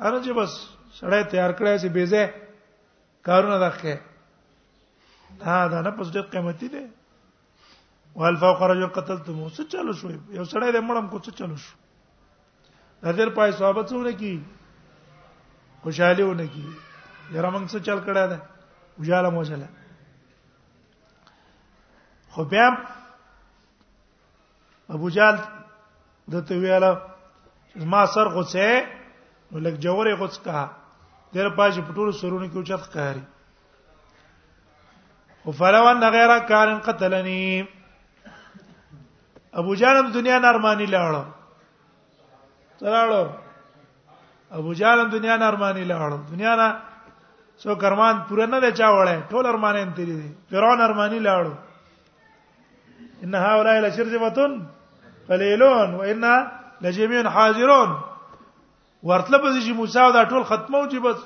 اره 0.00 0.22
چې 0.22 0.30
بس 0.40 0.52
سړی 1.00 1.24
تیار 1.34 1.50
کړی 1.52 1.78
چې 1.82 1.86
بيزه 1.86 2.34
کارونه 3.30 3.62
راخې 3.70 4.13
دا 5.40 5.66
دا 5.68 5.80
نه 5.82 5.90
پس 5.90 6.10
ډېر 6.14 6.24
قیمتي 6.32 6.68
دی 6.68 6.84
وال 8.16 8.36
فوق 8.40 8.62
رجل 8.62 8.86
قتلتم 8.96 9.40
څه 9.48 9.62
چلو 9.74 9.92
شو 10.00 10.08
یو 10.30 10.44
سړی 10.44 10.70
دې 10.72 10.80
مړم 10.88 11.06
کو 11.10 11.18
څه 11.18 11.30
چلو 11.38 11.56
شو 11.62 11.76
نظر 13.06 13.28
پای 13.36 13.52
صحابت 13.60 13.86
څونه 13.92 14.12
کی 14.20 14.34
خوشاله 15.86 16.24
ونه 16.26 16.46
کی 16.52 16.64
یاره 17.32 17.50
موږ 17.50 17.64
څه 17.72 17.78
چل 17.88 17.98
کړه 18.06 18.26
ده 18.30 18.40
وجاله 19.00 19.30
موجله 19.30 19.68
خو 22.36 22.44
بیا 22.52 22.66
ابو 24.94 25.08
جال 25.16 25.36
د 26.32 26.46
ته 26.48 26.54
ویاله 26.62 26.98
ما 27.92 28.06
سر 28.14 28.28
غوڅه 28.36 28.72
ولک 29.52 29.74
جوړې 29.78 30.14
غوڅ 30.22 30.38
کا 30.44 30.66
دیر 31.34 31.48
پاج 31.56 31.78
پټول 31.78 32.12
سرونه 32.12 32.46
کې 32.50 32.56
اوچت 32.56 32.92
کاری 32.96 33.22
وفلو 35.46 35.88
ان 35.90 36.02
غیر 36.12 36.38
کارن 36.48 36.78
قتلنی 36.84 37.40
ابو 39.60 39.72
جانم 39.80 40.06
دنیا 40.14 40.36
نارمانی 40.44 40.86
لاړو 40.86 41.24
تلاړو 42.80 43.24
ابو 44.58 44.70
جانم 44.80 45.08
دنیا 45.16 45.34
نارمانی 45.42 45.84
لاړو 45.90 46.18
دنیا 46.30 46.52
نه 46.60 46.68
سو 47.64 47.70
کرمان 47.82 48.16
پوره 48.28 48.46
نه 48.52 48.58
چا 48.78 48.88
وړه 48.94 49.16
ټول 49.30 49.44
ارمانین 49.52 49.88
تیری 49.98 50.14
دي 50.20 50.30
فرعون 50.54 50.78
ارمانی 50.86 51.18
لاړو 51.26 51.52
ان 53.26 53.34
هؤلاء 53.40 53.76
لشرذمه 53.86 54.38
قليلون 55.28 55.88
وان 56.00 56.24
لجميع 56.86 57.24
حاضرون 57.34 57.90
ورتله 59.02 59.38
به 59.38 59.60
چې 59.60 59.70
موسی 59.82 60.06
دا 60.18 60.22
ټول 60.24 60.42
ختمو 60.52 60.80
چې 60.88 60.96
بس 61.08 61.16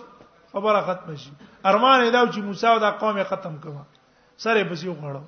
خبره 0.56 0.80
ختم 0.90 1.08
شي 1.22 1.30
ارمان 1.72 1.98
دا 2.12 2.32
چې 2.32 2.38
موسی 2.48 2.72
دا 2.86 2.90
قوم 3.04 3.16
ختم 3.30 3.54
کړه 3.62 3.97
سره 4.42 4.62
پسې 4.70 4.86
وخړو 4.92 5.22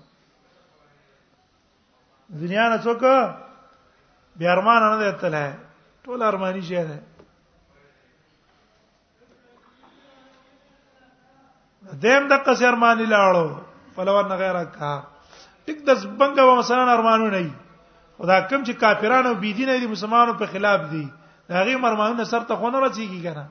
دنیا 2.42 2.64
نه 2.73 2.77
څوک 2.85 3.03
بیا 4.42 4.51
ارمان 4.55 4.83
نه 4.92 4.96
دیتل 5.03 5.35
ہے 5.42 5.49
ټول 6.05 6.18
ارمانی 6.31 6.61
شی 6.68 6.77
ده 6.90 6.99
دیم 12.03 12.23
د 12.33 12.44
قصې 12.46 12.64
ارمانی 12.70 13.07
لاړو 13.14 13.46
فلور 13.96 14.25
نه 14.31 14.37
غیره 14.44 14.62
کا 14.79 14.92
ټیک 15.66 15.79
د 15.90 15.99
زبنګ 16.05 16.38
و 16.51 16.57
مثلا 16.61 16.92
ارمانو 16.94 17.29
نه 17.35 17.42
خدا 18.18 18.38
کم 18.49 18.64
چې 18.64 18.73
کافرانو 18.85 19.35
بی 19.42 19.53
دینه 19.61 19.79
دي 19.85 19.90
مسلمانانو 19.96 20.38
په 20.44 20.53
خلاف 20.55 20.81
دي 20.92 21.05
هغه 21.57 21.77
مرمانونه 21.88 22.25
سر 22.37 22.42
ته 22.51 22.57
خونه 22.62 22.81
رسیږي 22.88 23.23
کنه 23.27 23.44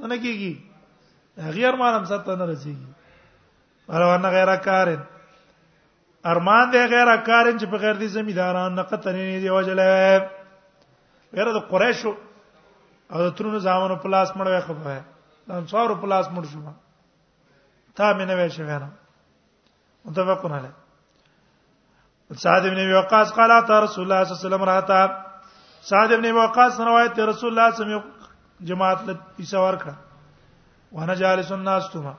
نه 0.00 0.16
کیږي 0.16 0.56
هغه 1.48 1.60
مرمان 1.70 1.94
هم 2.00 2.04
سر 2.14 2.18
ته 2.30 2.36
نه 2.42 2.46
رسیږي 2.54 2.91
روانه 3.98 4.28
غیر 4.36 4.54
کارن 4.66 5.00
ارمان 6.30 6.66
دی 6.72 6.78
غیر 6.92 7.10
کارن 7.28 7.56
چې 7.60 7.66
په 7.70 7.76
غیر 7.82 7.94
دي 8.00 8.08
زمیداران 8.16 8.72
نه 8.78 8.82
قطنې 8.90 9.36
دی 9.44 9.48
وجلې 9.56 9.86
غیر 11.36 11.48
د 11.52 11.58
قریشو 11.70 12.12
او 13.12 13.18
د 13.28 13.28
ترونو 13.36 13.58
زامنو 13.58 13.96
په 14.02 14.08
لاس 14.12 14.28
مړوي 14.38 14.60
خپه 14.66 15.02
د 15.48 15.50
انصارو 15.52 15.94
په 16.00 16.06
لاس 16.06 16.26
مړ 16.34 16.42
شو 16.52 16.58
تا 17.96 18.06
مې 18.16 18.24
نه 18.28 18.34
وې 18.36 18.48
شو 18.56 18.64
غره 18.64 18.88
متفقون 20.04 20.52
علی 20.52 20.70
سعد 22.44 22.64
ابن 22.66 22.78
وقاص 22.92 23.32
قال 23.32 23.50
اتى 23.50 23.72
رسول 23.86 24.04
الله 24.04 24.24
صلى 24.24 24.32
الله 24.32 24.40
عليه 24.40 24.48
وسلم 24.48 24.68
راتا 24.72 25.00
سعد 25.90 26.12
ابن 26.12 26.32
وقاص 26.32 26.80
روایت 26.90 27.18
رسول 27.20 27.48
الله 27.50 27.70
صلی 27.70 27.84
الله 27.84 27.96
علیه 27.98 28.04
وسلم 28.04 28.66
جماعت 28.68 29.00
له 29.06 29.12
پیسه 29.36 29.56
ورکړه 29.66 29.94
وانا 30.92 31.14
جالس 31.24 31.52
الناس 31.52 31.90
تما 31.92 32.14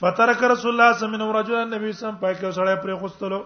فترک 0.00 0.42
رسول 0.50 0.70
الله 0.74 0.92
صلی 0.92 0.92
الله 0.92 0.92
علیه 0.96 1.06
وسلم 1.16 1.32
رجلا 1.38 1.62
نبی 1.76 1.88
سم 2.00 2.14
پای 2.22 2.34
کې 2.34 2.50
سړی 2.58 2.76
پرې 2.82 2.94
خوستلو 3.00 3.38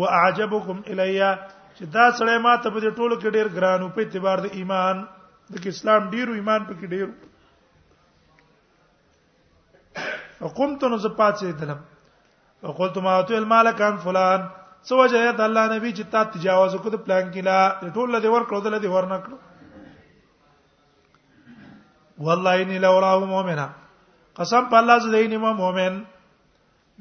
واعجبکم 0.00 0.76
الیا 0.92 1.30
چې 1.76 1.84
دا 1.96 2.04
سړی 2.18 2.36
ما 2.44 2.52
ته 2.62 2.68
په 2.74 2.78
دې 2.84 2.90
ټولو 2.98 3.14
کې 3.20 3.30
ډیر 3.36 3.48
ګرانو 3.56 3.86
په 3.96 4.00
اعتبار 4.04 4.38
د 4.44 4.46
ایمان 4.60 4.96
د 5.54 5.54
اسلام 5.72 6.02
ډیرو 6.12 6.32
ایمان 6.40 6.60
پکې 6.68 6.86
ډیرو 6.94 7.14
وقمت 10.44 10.80
نو 10.94 10.98
زپاتې 11.08 11.44
دلم 11.64 11.80
وقلت 12.68 12.96
ما 13.08 13.14
تو 13.30 13.34
المالک 13.42 13.80
ان 13.90 13.96
فلان 14.06 14.40
سو 14.88 14.94
وجه 15.02 15.20
د 15.42 15.44
الله 15.48 15.64
نبی 15.76 15.90
چې 15.96 16.04
تا 16.14 16.20
تجاوز 16.38 16.70
وکړ 16.74 16.90
د 16.96 16.98
پلان 17.08 17.24
کې 17.32 17.40
لا 17.50 17.60
ټول 17.98 18.08
له 18.16 18.28
ور 18.38 18.44
کړو 18.46 18.60
د 18.68 18.70
له 18.78 18.88
ور 18.96 19.04
نه 19.16 19.20
کړو 19.26 19.38
والله 22.28 22.54
اني 22.64 22.76
لو 22.88 22.94
راه 23.08 23.22
مؤمنه 23.34 23.68
قسم 24.40 24.64
په 24.72 24.76
الله 24.80 24.96
زده 25.04 25.20
نه 25.32 25.38
مؤمن 25.62 25.94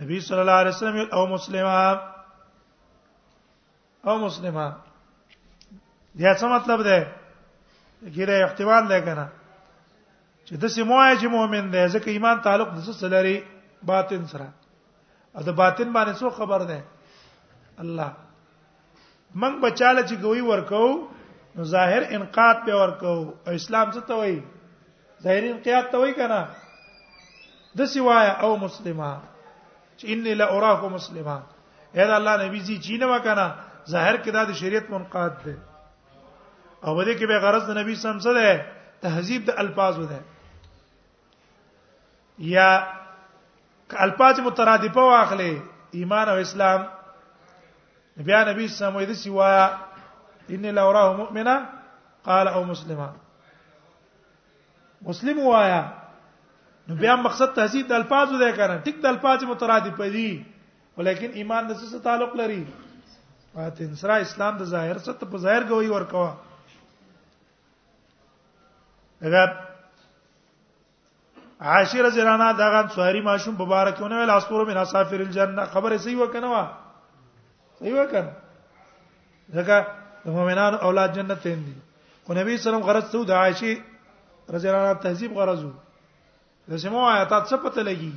نبی 0.01 0.17
صلی 0.27 0.41
الله 0.43 0.57
علیه 0.61 0.73
وسلم 0.75 0.97
او 1.15 1.21
مسلمه 1.33 1.77
او 4.09 4.13
مسلمه 4.25 4.67
دا 6.21 6.31
څه 6.39 6.45
مطلب 6.55 6.79
دی 6.87 6.99
ګیره 8.15 8.35
احتمال 8.45 8.83
دی 8.93 8.99
کنه 9.07 9.25
چې 10.45 10.53
د 10.63 10.65
سیموای 10.75 11.13
چې 11.21 11.27
مؤمن 11.37 11.65
دی 11.73 11.83
ځکه 11.95 12.07
ایمان 12.15 12.37
تعلق 12.47 12.69
د 12.73 12.77
څه 12.85 13.07
لري 13.15 13.35
باطن 13.91 14.21
سره 14.31 14.49
او 15.35 15.41
د 15.49 15.51
باطن 15.61 15.87
باندې 15.95 16.13
څه 16.19 16.27
خبر 16.39 16.59
ده 16.71 16.79
الله 17.83 18.11
موږ 19.41 19.53
بچاله 19.65 20.01
چې 20.09 20.15
ګوي 20.25 20.41
ورکو 20.51 20.85
نو 21.55 21.61
ظاهر 21.75 22.01
انقاد 22.15 22.57
به 22.65 22.73
ورکو 22.83 23.11
او 23.45 23.51
اسلام 23.59 23.87
څه 23.95 24.01
ته 24.07 24.13
وایي 24.21 24.39
ظاهر 25.27 25.43
انقیاد 25.53 25.85
ته 25.91 25.97
وایي 25.99 26.13
کنه 26.21 26.41
د 27.77 27.85
سوایا 27.93 28.33
او 28.43 28.57
مسلمه 28.57 29.09
چې 29.99 30.05
انی 30.13 30.33
لا 30.33 30.45
اراکو 30.57 30.89
مسلمه 30.89 31.37
اېدا 31.93 32.15
الله 32.17 32.33
نبی 32.45 32.59
زی 32.67 32.77
چینه 32.85 33.05
وکنه 33.13 33.45
ظاهر 33.89 34.15
کې 34.23 34.29
دا 34.33 34.41
د 34.43 34.51
شریعت 34.61 34.89
منقاد 34.89 35.33
ده 35.45 35.55
او 36.85 36.95
بده 36.97 37.13
کې 37.17 37.25
به 37.27 37.39
غرض 37.39 37.63
د 37.69 37.77
نبی 37.77 37.95
سم 37.95 38.15
څه 38.19 38.31
ده 38.37 38.65
تهذیب 39.01 39.45
د 39.45 39.49
الفاظو 39.63 40.05
ده 40.05 40.19
یا 42.39 42.69
الفاظ 43.95 44.39
مترادفه 44.39 45.01
واخلې 45.01 45.53
ایمان 45.93 46.29
او 46.29 46.37
اسلام 46.37 46.81
بیا 48.17 48.43
نبی 48.51 48.67
سم 48.67 48.93
وې 48.97 49.05
د 49.05 49.13
سوایا 49.13 49.77
انی 50.49 50.71
لا 50.71 50.89
اراه 50.89 51.13
مؤمنه 51.17 51.69
قال 52.25 52.47
او 52.47 52.63
مسلمه 52.63 53.09
مسلم 55.01 55.39
وایا 55.45 55.83
نو 56.89 56.95
بیا 57.01 57.15
مقصد 57.23 57.53
تهذیب 57.55 57.87
د 57.89 57.93
الفاظو 58.01 58.37
ده 58.41 58.51
کنه 58.57 58.77
ټیک 58.85 59.01
د 59.01 59.05
الفاظ 59.05 59.43
مترادف 59.47 59.97
دي 60.13 60.29
ولیکن 60.99 61.31
ایمان 61.39 61.67
د 61.71 61.77
څه 61.79 61.97
تعلق 62.03 62.35
لري 62.37 62.61
اته 63.55 63.81
انسرا 63.87 64.15
اسلام 64.25 64.55
د 64.61 64.69
ظاهر 64.71 64.97
څه 65.05 65.11
ته 65.19 65.25
په 65.33 65.37
ظاهر 65.43 65.63
غوي 65.71 65.87
ورکوا 65.91 66.29
دا 69.33 69.43
عاشر 71.71 72.09
زرانا 72.15 72.45
دغه 72.61 72.81
سواری 72.95 73.21
ماشوم 73.27 73.55
مبارکونه 73.59 74.19
ویل 74.21 74.29
اسطوره 74.37 74.65
من 74.69 74.77
اسافر 74.85 75.19
الجنه 75.25 75.65
خبره 75.75 75.97
سی 76.05 76.15
وکنه 76.21 76.47
وا 76.53 76.63
سی 77.83 77.91
وکنه 77.91 78.31
ځکه 79.55 79.77
د 80.25 80.37
مؤمنان 80.39 80.73
اولاد 80.89 81.15
جنت 81.21 81.43
ته 81.45 81.55
دي 81.67 81.75
خو 82.25 82.33
نبی 82.39 82.57
صلی 82.57 82.57
الله 82.57 82.57
علیه 82.57 82.57
وسلم 82.57 82.89
غرض 82.89 83.05
ته 83.11 83.25
د 83.33 83.39
عائشه 83.41 84.57
رضی 84.57 84.67
الله 84.73 84.81
عنها 84.87 84.93
تهذیب 85.05 85.33
غرض 85.41 85.63
وو 85.67 85.73
د 86.69 86.73
سمو 86.83 87.01
آیات 87.13 87.31
څه 87.49 87.55
پته 87.63 87.81
لګي 87.89 88.09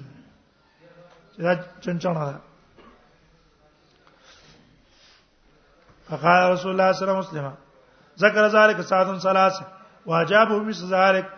چې 1.32 1.40
دا 1.46 1.52
چنچانه 1.84 2.24
ده 2.28 2.38
فقال 6.08 6.40
رسول 6.52 6.70
الله 6.70 6.92
صلی 6.92 7.06
الله 7.06 7.18
علیه 7.18 7.30
وسلم 7.30 7.56
ذکر 8.24 8.48
ذلك 8.54 8.80
ساعتن 8.90 9.18
ثلاثه 9.26 9.64
واجابه 10.10 10.58
بذلك 10.58 11.28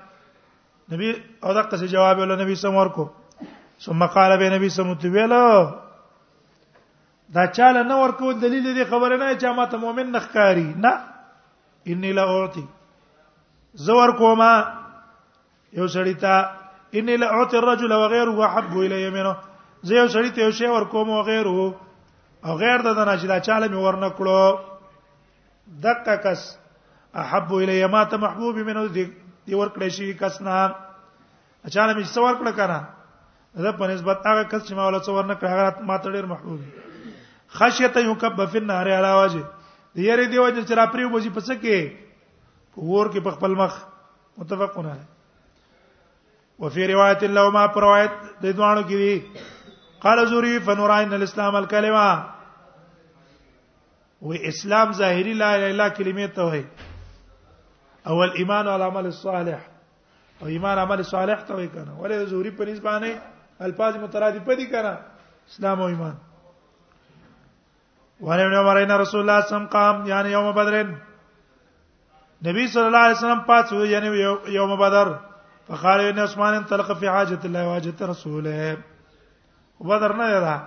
نبی 0.88 1.22
او 1.42 1.54
دغه 1.54 1.78
څه 1.78 1.90
جواب 1.92 2.18
ول 2.24 2.34
نبی 2.42 2.54
سم 2.64 2.76
ورکو 2.80 3.06
ثم 3.86 4.06
قال 4.16 4.36
به 4.42 4.50
نبی 4.56 4.68
سم 4.78 4.88
ویلو 5.18 5.48
دا 7.38 7.46
چاله 7.46 7.82
نه 7.82 7.94
ورکو 8.02 8.32
دلیل 8.32 8.74
دې 8.74 8.86
خبره 8.86 9.16
نه 9.16 9.38
چې 9.38 9.44
ما 9.60 9.66
ته 9.76 9.82
مؤمن 9.84 10.10
نه 10.16 10.20
ښکاری 10.20 10.74
نه 10.76 10.92
انی 11.92 12.12
لا 12.18 12.22
اوتی 12.34 12.66
زور 13.86 14.16
کوما 14.18 14.52
یو 15.78 15.86
سړی 15.88 16.20
ته 16.26 16.36
ان 16.96 17.06
لا 17.20 17.30
اعطي 17.32 17.58
الرجل 17.58 17.92
وغيره 17.92 18.36
احب 18.46 18.78
الي 18.78 19.10
منه 19.16 19.32
زه 19.86 19.92
یو 20.00 20.06
سړی 20.14 20.30
ته 20.34 20.40
یو 20.42 20.50
شی 20.58 20.66
ورکوم 20.74 21.10
او 21.14 21.22
غیره 21.28 21.54
او 22.46 22.52
غیر 22.62 22.78
د 22.86 22.98
نه 22.98 23.14
چې 23.20 23.26
دا 23.32 23.38
چاله 23.46 23.68
می 23.72 23.78
ورنکړو 23.84 24.42
دک 25.86 26.04
کس 26.24 26.40
احب 27.22 27.52
الی 27.58 27.86
ما 27.94 28.04
ته 28.12 28.16
محبوب 28.24 28.58
منه 28.68 28.82
دی 28.96 29.04
ورکړی 29.60 29.88
شي 29.96 30.06
کس 30.22 30.40
نه 30.46 30.56
اچاله 31.66 31.92
می 31.98 32.04
څو 32.04 32.20
ورکړه 32.26 32.52
کنه 32.58 32.78
زه 33.64 33.72
په 33.80 33.90
نسبت 33.94 34.16
هغه 34.30 34.42
کس 34.52 34.62
چې 34.68 34.74
ما 34.78 34.86
ولا 34.86 35.00
څو 35.06 35.16
ورنکړه 35.16 35.48
هغه 35.56 35.88
ما 35.90 35.96
ته 36.04 36.10
ډیر 36.16 36.26
محبوب 36.34 36.60
خشیت 37.58 37.96
یکب 38.06 38.40
فی 38.52 38.58
النار 38.62 38.88
علی 38.98 39.12
وجه 39.22 39.44
یری 40.06 40.26
دی 40.26 40.38
وجه 40.38 40.62
چې 40.64 40.74
را 40.82 40.86
پریو 40.94 41.08
بوزي 41.16 41.30
پس 41.38 41.50
کې 41.50 41.90
ور 42.76 43.10
کې 43.12 43.24
په 43.24 43.30
خپل 43.38 43.58
مخ 43.62 43.74
متفقونه 44.38 44.94
وفي 46.58 46.86
روايه 46.86 47.26
لو 47.26 47.50
ما 47.50 47.66
پر 47.74 47.82
روایت 47.82 48.10
د 48.42 48.56
دوانو 48.56 48.82
کې 48.88 48.98
دي 49.02 49.14
قال 50.06 50.18
زوري 50.30 50.58
فنورائن 50.68 51.12
الاسلام 51.12 51.56
الكلمه 51.56 52.08
و 54.22 54.30
اسلام 54.32 54.92
ظاهری 55.00 55.32
لا 55.44 55.50
اله 55.56 55.70
الا 55.70 55.88
کلمه 55.96 56.26
ته 56.36 56.42
وای 56.48 56.62
او 58.08 58.22
الايمان 58.22 58.66
والعمل 58.68 59.06
الصالح 59.06 59.58
او 60.42 60.46
ایمان 60.52 60.78
عمل 60.78 61.02
صالح 61.04 61.38
ته 61.46 61.52
وای 61.54 61.68
کنه 61.68 61.92
ولې 62.02 62.16
زوري 62.34 62.50
په 62.50 62.64
نس 62.70 62.78
باندې 62.80 63.10
الفاظ 63.60 63.96
مترادف 63.96 64.46
دي 64.58 64.66
کنه 64.66 64.94
اسلام 65.50 65.80
او 65.82 65.88
ایمان 65.88 66.16
وعلى 68.20 68.44
نو 68.48 68.56
عمر 68.62 68.98
رسول 69.00 69.20
الله 69.20 69.40
صم 69.50 69.66
قام 69.76 70.06
یعنی 70.06 70.28
يوم 70.38 70.52
بدر 70.52 70.74
نبی 72.44 72.66
صلی 72.72 72.86
الله 72.86 73.04
علیه 73.06 73.16
وسلم 73.18 73.40
پات 73.46 73.72
یعنی 73.72 74.08
یوم 74.54 74.74
بدر 74.80 75.08
فقال 75.68 76.00
ان 76.00 76.18
عثمان 76.18 76.54
انطلق 76.54 76.92
في 76.92 77.10
حاجه 77.10 77.38
الله 77.44 77.68
وحاجه 77.68 77.94
رسوله 78.02 78.76
بدر 79.80 80.12
نه 80.16 80.40
ده 80.44 80.64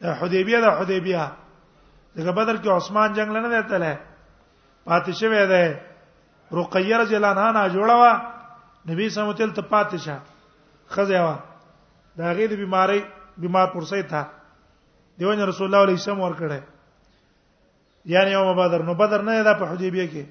دا 0.00 0.14
حدیبیه 0.14 0.60
ده 0.60 0.70
حدیبیه 0.80 1.24
دغه 2.16 2.30
بدر 2.32 2.56
کې 2.62 2.66
عثمان 2.68 3.12
جنگ 3.14 3.30
لنه 3.32 3.48
ده 3.50 3.60
تله 3.70 3.98
پاتې 4.86 5.10
شوی 5.20 5.46
ده 5.46 5.80
رقیه 6.52 6.96
رضی 7.02 7.14
الله 7.16 7.30
عنها 7.36 7.50
نه 7.50 7.64
جوړه 7.74 7.94
وا 8.02 8.12
نبی 8.86 9.08
سمو 9.08 9.32
تل 9.32 9.50
ته 9.52 9.62
پاتې 9.62 9.96
شه 10.04 10.16
خزه 10.90 11.20
وا 11.24 11.36
دا 12.18 12.32
غي 12.32 12.46
د 12.46 12.52
بیماری 12.62 13.00
بیمار 13.38 13.66
پرسه 13.74 14.02
تا 14.10 14.22
دیونه 15.18 15.44
رسول 15.44 15.66
الله 15.66 15.82
علیه 15.84 15.96
السلام 16.00 16.20
ور 16.20 16.34
کړه 16.34 16.60
یعنی 18.06 18.30
یوم 18.30 18.56
بدر 18.56 18.82
نو 18.82 18.94
بدر 18.94 19.22
نه 19.22 19.42
ده 19.42 19.54
په 19.58 19.64
حدیبیه 19.72 20.06
کې 20.12 20.24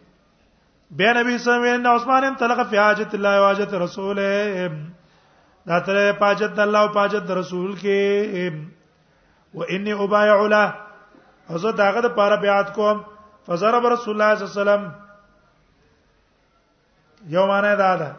بیا 0.98 1.10
نبی 1.14 1.38
صلی 1.38 1.50
الله 1.54 1.62
علیه 1.70 1.78
وسلم 1.80 1.96
عثمان 2.02 2.24
هم 2.24 2.36
تلقه 2.36 2.64
فی 2.70 2.78
حاجت 2.78 3.14
الله 3.16 3.40
و 3.42 3.44
حاجت 3.46 3.74
رسوله 3.74 4.70
دا 5.68 5.80
تر 5.80 6.12
پاجت 6.12 6.60
الله 6.60 6.80
او 6.80 6.88
پاجت 6.94 7.32
رسول 7.32 7.76
کې 7.82 8.32
و 9.54 9.64
انی 9.76 9.92
ابایع 9.94 10.46
له 10.48 10.74
حضرت 11.50 11.76
داغه 11.78 12.02
د 12.02 12.08
پاره 12.16 12.36
بیعت 12.38 12.74
کوم 12.76 13.04
فضرب 13.48 13.86
رسول 13.94 14.14
الله 14.22 14.36
صلی 14.36 14.46
الله 14.46 14.46
علیه 14.46 14.46
وسلم 14.60 14.94
یو 17.36 17.46
معنی 17.48 17.76
دا 17.82 17.94
ده 18.00 18.10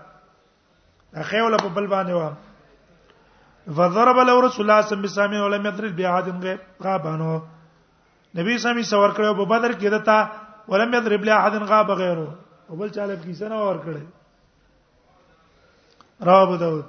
اخیول 1.22 1.54
په 1.56 1.68
بل 1.78 1.86
باندې 1.94 2.12
و 2.12 2.22
فضرب 3.80 4.18
له 4.28 4.34
رسول 4.46 4.62
الله 4.62 4.62
صلی 4.62 4.62
الله 4.68 4.80
علیه 4.94 5.08
وسلم 5.20 5.44
ولم 5.44 5.62
يضرب 5.66 5.92
بعاد 6.02 6.26
غابانو 6.86 7.32
نبی 8.38 8.54
سمي 8.58 8.82
سور 8.92 9.10
کړو 9.10 9.36
په 9.40 9.44
بدر 9.54 9.72
کې 9.72 9.84
دتا 9.98 10.18
ولم 10.68 10.94
يضرب 10.98 11.22
له 11.30 11.34
احد 11.38 11.52
غاب 11.72 11.90
غیره 12.02 12.26
او 12.70 12.76
بل 12.76 12.88
چاله 12.96 13.14
په 13.20 13.24
کیسه 13.28 13.46
نه 13.52 13.56
اور 13.68 13.76
کړي 13.84 14.02
راب 16.26 16.50
داود 16.60 16.86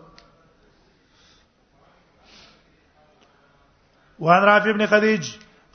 وان 4.28 4.42
رافع 4.50 4.70
ابن 4.74 4.84
خديج 4.92 5.24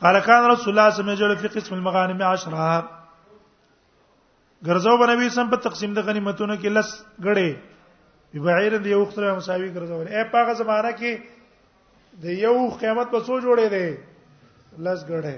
قال 0.02 0.16
كان 0.20 0.44
رسول 0.50 0.78
الله 0.78 0.90
صلى 0.90 1.00
الله 1.00 1.12
عليه 1.12 1.22
وسلم 1.24 1.36
في 1.44 1.48
قسم 1.58 1.72
المغانم 1.74 2.18
10 2.26 2.38
ګرځاو 4.62 4.96
بنوي 5.02 5.26
سم 5.38 5.46
په 5.54 5.58
تقسیم 5.68 5.90
د 5.98 6.00
غنیمتونو 6.10 6.54
کې 6.56 6.68
لس 6.78 6.90
غړې 7.24 7.50
ببعیر 8.34 8.72
د 8.78 8.86
یو 8.92 9.02
خطره 9.06 9.36
مساوي 9.40 9.68
ګرځول 9.72 10.06
اے 10.14 10.22
پاغه 10.36 10.52
زمانہ 10.62 10.90
کې 11.02 11.12
د 12.22 12.24
یو 12.44 12.56
قیامت 12.80 13.06
په 13.16 13.20
سو 13.24 13.34
جوړې 13.40 13.66
ده 13.74 13.84
لس 14.90 15.00
غړې 15.10 15.36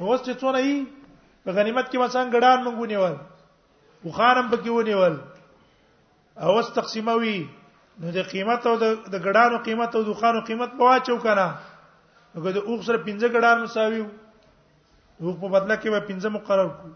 اوس 0.00 0.22
چې 0.22 0.32
څو 0.40 0.52
نه 0.58 0.64
په 1.44 1.50
غنیمت 1.52 1.90
کې 1.90 1.98
مثلا 1.98 2.30
ګډان 2.30 2.64
مونږ 2.64 2.78
نیول 2.94 3.16
بخارم 4.04 4.48
پکې 4.50 4.70
ونیول 4.70 5.16
او 6.46 6.58
اس 6.58 6.68
تقسیموي 6.74 7.34
نو 8.02 8.10
د 8.16 8.22
قیمت 8.30 8.66
او 8.66 8.74
د 8.84 9.16
ګډانو 9.24 9.58
قیمت 9.64 9.96
او 9.96 10.02
د 10.02 10.14
خوانو 10.20 10.40
قیمت 10.50 10.70
په 10.78 10.84
واچو 10.90 11.16
کنه 11.16 11.54
نو 12.34 12.50
د 12.58 12.58
اوخ 12.58 12.86
سره 12.86 13.02
15 13.08 13.34
ګډان 13.34 13.62
مساوي 13.64 14.00
اوخ 14.04 15.36
په 15.40 15.48
بدله 15.56 15.76
کې 15.76 15.90
به 15.96 16.04
15 16.12 16.34
مقرر 16.36 16.68
کو 16.76 16.88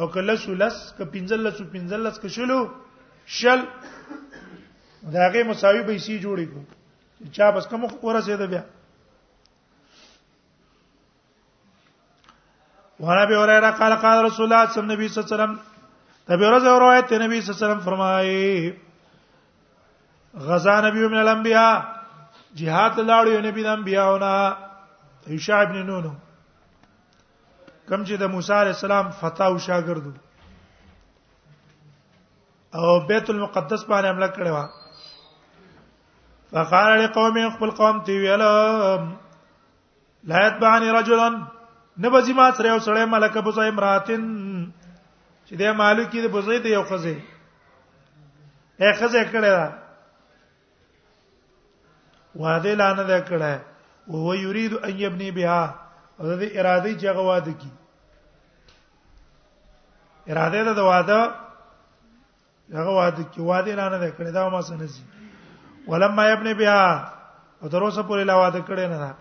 او 0.00 0.08
کله 0.14 0.36
سولس 0.44 0.78
ک 1.00 1.08
15 1.16 1.44
لس 1.48 1.60
15 1.74 2.02
لس 2.06 2.20
ک 2.22 2.26
شلو 2.38 2.58
شل 3.40 3.64
داغه 5.12 5.44
مساوي 5.50 5.82
به 5.82 5.98
سي 6.06 6.18
جوړې 6.24 6.48
کو 6.54 7.30
چا 7.36 7.50
بس 7.58 7.66
کوم 7.74 7.84
ورسه 8.02 8.36
ده 8.40 8.46
بیا 8.54 8.62
وانا 13.04 13.22
به 13.30 13.36
اوره 13.44 13.58
را 13.66 13.70
قال 13.84 13.94
قال 14.08 14.24
رسول 14.24 14.52
الله 14.52 14.70
صلی 14.70 14.82
الله 14.82 14.94
علیه 15.00 15.28
وسلم 15.28 15.56
د 16.28 16.38
به 16.40 16.46
ورځ 16.50 16.64
روایت 16.84 17.10
نبی 17.22 17.38
صلی 17.40 17.48
الله 17.48 17.54
علیه 17.54 17.64
وسلم 17.64 17.80
فرمایي 17.86 18.72
غزا 20.50 20.76
نبی 20.84 21.00
من 21.06 21.14
الانبیاء 21.22 21.72
jihad 22.60 22.94
لاړو 23.00 23.40
نبی 23.46 23.62
د 23.64 23.72
انبیاءونه 23.72 24.56
عیشا 25.34 25.58
ابن 25.64 25.82
نونو 25.88 26.12
کوم 27.88 28.04
چې 28.04 28.14
د 28.22 28.32
موسی 28.36 28.52
علی 28.58 28.70
السلام 28.74 29.10
فتاو 29.18 29.58
شاګردو 29.64 30.12
او 32.78 32.94
بیت 33.10 33.30
المقدس 33.32 33.84
باندې 33.84 34.08
حمله 34.08 34.28
کړې 34.28 34.50
و 36.54 36.64
فقال 36.64 36.98
لقوم 37.02 37.36
خپل 37.58 37.70
قوم 37.82 38.00
تی 38.06 38.16
ویل 38.22 38.40
لا 40.32 40.46
يتبعني 40.46 40.90
رجلا 40.96 41.28
نبزي 42.06 42.32
ما 42.40 42.48
سره 42.50 42.68
یو 42.68 42.80
سړی 42.80 43.06
ملک 43.16 43.36
ابو 43.42 43.50
زیم 43.60 43.78
راتن 43.86 44.24
چې 45.46 45.54
د 45.56 45.62
مالکی 45.80 46.18
د 46.24 46.28
بوزي 46.34 46.58
ته 46.64 46.68
یو 46.76 46.84
خزه 46.90 47.12
یې 48.80 48.90
خزه 49.00 49.22
کړه 49.34 49.50
دا 49.58 49.66
واده 52.42 52.72
لانه 52.80 53.04
ده 53.10 53.18
کړه 53.28 53.52
او 54.08 54.14
هو 54.26 54.34
یرید 54.34 54.72
ان 54.88 54.94
یبنی 55.00 55.30
بها 55.38 55.62
او 56.20 56.24
د 56.40 56.42
اراده 56.58 56.90
چې 57.00 57.04
هغه 57.12 57.22
واده 57.32 57.52
کی 57.60 57.70
اراده 60.32 60.60
ده 60.64 60.72
د 60.80 60.82
واده 60.90 61.20
هغه 62.80 62.92
واده 63.00 63.22
کی 63.32 63.38
واده 63.40 63.72
لانه 63.74 63.98
ده 63.98 64.08
کړه 64.16 64.30
دا 64.32 64.42
ما 64.48 64.62
سنځي 64.62 65.04
ولما 65.86 66.30
یبنی 66.30 66.54
بها 66.54 67.12
او 67.62 67.68
تر 67.68 67.82
اوسه 67.82 68.02
پورې 68.08 68.22
لا 68.24 68.34
واده 68.36 68.58
کړي 68.68 68.84
نه 68.92 68.98
دا 69.04 69.12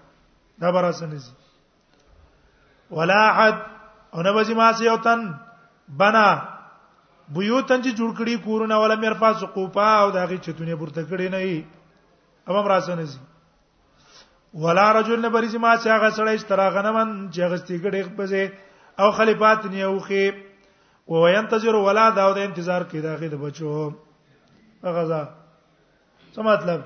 دا 0.59 0.67
براسنځي 0.71 1.31
ولا 2.95 3.23
حد 3.37 3.55
او 4.13 4.19
نه 4.23 4.31
بځي 4.33 4.53
ما 4.55 4.73
سي 4.73 4.89
او 4.89 4.97
تن 4.97 5.19
بنا 5.97 6.27
بیوتن 7.35 7.81
چې 7.83 7.91
جوړ 7.91 8.09
کړي 8.17 8.35
کورونه 8.45 8.75
ولا 8.79 8.95
مرفا 9.03 9.31
سقوپا 9.39 9.87
او 9.99 10.11
داغه 10.15 10.37
چتونه 10.47 10.75
برته 10.79 11.03
کړي 11.03 11.29
نه 11.35 11.39
ای 11.43 11.55
امام 12.47 12.67
راسن 12.67 13.03
زی 13.11 13.19
ولا 14.65 14.85
رجل 14.99 15.19
نبري 15.27 15.49
ما 15.65 15.75
چې 15.77 15.87
هغه 15.95 16.09
سړی 16.09 16.35
استراغنمن 16.39 17.13
چې 17.33 17.41
غستی 17.53 17.77
کړي 17.83 18.01
خپزه 18.07 18.51
او 19.03 19.11
خلیفات 19.19 19.65
نه 19.71 19.81
اوخي 19.91 20.25
او 21.09 21.23
ينتظر 21.35 21.75
ولا 21.87 22.05
دا 22.09 22.29
د 22.37 22.39
انتظار 22.51 22.81
کې 22.83 22.97
داغه 22.97 23.27
د 23.33 23.43
بچو 23.45 23.73
غزا 24.83 25.29
څه 26.33 26.39
مطلب 26.51 26.79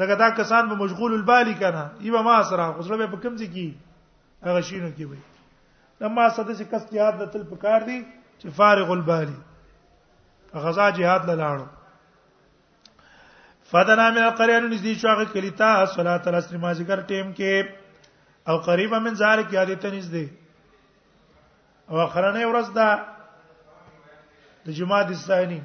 دغه 0.00 0.14
دا 0.24 0.28
کسان 0.38 0.68
به 0.72 0.84
مشغول 0.86 1.14
البالی 1.20 1.54
کنه 1.60 1.84
ایبه 2.06 2.22
ما 2.30 2.40
سره 2.52 2.72
خسرو 2.80 2.96
به 3.04 3.12
په 3.12 3.28
کمزې 3.28 3.46
کې 3.54 3.68
هغه 4.48 4.60
شینو 4.68 4.90
کې 4.98 5.04
وي 5.10 5.18
اما 6.06 6.28
سده 6.36 6.54
چې 6.58 6.64
کس 6.70 6.82
jihad 6.94 7.14
د 7.20 7.30
تل 7.32 7.42
په 7.50 7.56
کار 7.64 7.80
دی 7.88 7.98
چې 8.40 8.48
فارغ 8.58 8.90
البالي 8.94 10.64
غزا 10.64 10.86
jihad 10.98 11.26
نه 11.30 11.36
لاړو 11.42 11.66
فدنا 13.70 14.06
من 14.16 14.24
القريان 14.24 14.66
نزدې 14.70 15.00
شو 15.02 15.08
هغه 15.12 15.24
کلیتا 15.36 15.70
صلات 15.96 16.26
العصر 16.32 16.56
مازیګر 16.56 17.00
ټیم 17.12 17.28
کې 17.36 17.68
او 18.52 18.56
قریبا 18.66 18.98
من 19.04 19.14
ذلک 19.20 19.46
یادې 19.52 19.76
ته 19.82 19.90
نزدې 19.98 20.26
او 21.90 22.00
اخرنه 22.00 22.46
ورځ 22.46 22.66
ده 22.78 22.90
د 24.66 24.76
جمعه 24.80 25.00
د 25.12 25.22
ثانی 25.22 25.60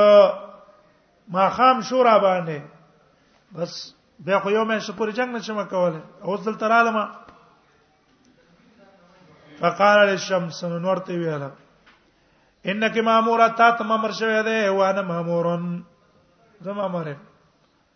ماخام 1.35 1.81
شورا 1.89 2.17
باندې 2.17 2.59
بس 3.55 3.71
بیا 4.25 4.39
خو 4.39 4.49
یو 4.51 4.63
مې 4.65 4.77
شپور 4.85 5.09
جنگ 5.17 5.31
نشم 5.35 5.59
کوله 5.73 5.99
اوس 6.27 6.41
دلته 6.45 6.67
رالم 6.73 6.97
فقال 9.59 9.99
للشمس 10.07 10.63
نورته 10.63 11.13
ویاله 11.17 11.49
انک 12.71 12.97
ماموره 13.09 13.47
تا 13.59 13.69
ته 13.77 13.83
مامر 13.91 14.11
شوی 14.19 14.41
دی 14.47 14.57
وانا 14.79 15.01
مامورن 15.11 15.67
زما 16.63 16.87
مامر 16.87 17.13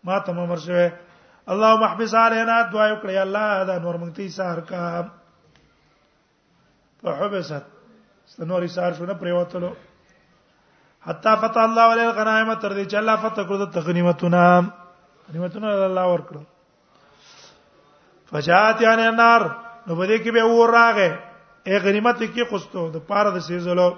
ما 0.04 0.18
ته 0.20 0.32
مامر 0.40 0.58
شوی 0.68 0.88
اللهم 1.52 1.82
احبس 1.84 2.14
علينا 2.14 2.62
دعا 2.72 2.86
وکړي 2.94 3.16
الله 3.24 3.64
دا 3.64 3.78
نور 3.84 3.94
مونږ 3.98 4.16
ته 4.16 4.28
سار 4.28 4.58
کا 4.60 5.04
فحبست 7.02 7.64
ست 8.32 8.40
نور 8.40 8.66
سار 8.78 8.92
شو 8.98 9.04
نه 9.06 9.12
پریوتلو 9.20 9.70
حتا 11.06 11.34
فتح 11.36 11.60
الله 11.62 11.82
علی 11.92 12.00
الغنائم 12.04 12.52
تر 12.62 12.72
دې 12.74 12.84
چې 12.84 12.96
الله 13.00 13.16
فتح 13.24 13.42
کړو 13.42 13.66
د 13.76 13.86
غنیمتونه 13.88 14.42
غنیمتونه 15.28 15.66
الله 15.72 16.06
ورکړو 16.12 16.42
فجاءت 18.30 18.80
یان 18.86 18.98
النار 19.06 19.40
نو 19.86 19.94
بده 19.94 20.18
کې 20.18 20.30
به 20.30 20.40
اور 20.48 20.68
راغې 20.68 21.16
اے 21.66 21.78
غنیمت 21.86 22.18
کې 22.22 22.42
قسطو 22.54 22.88
د 22.96 23.04
پاره 23.10 23.30
د 23.36 23.44
سیزلو 23.50 23.90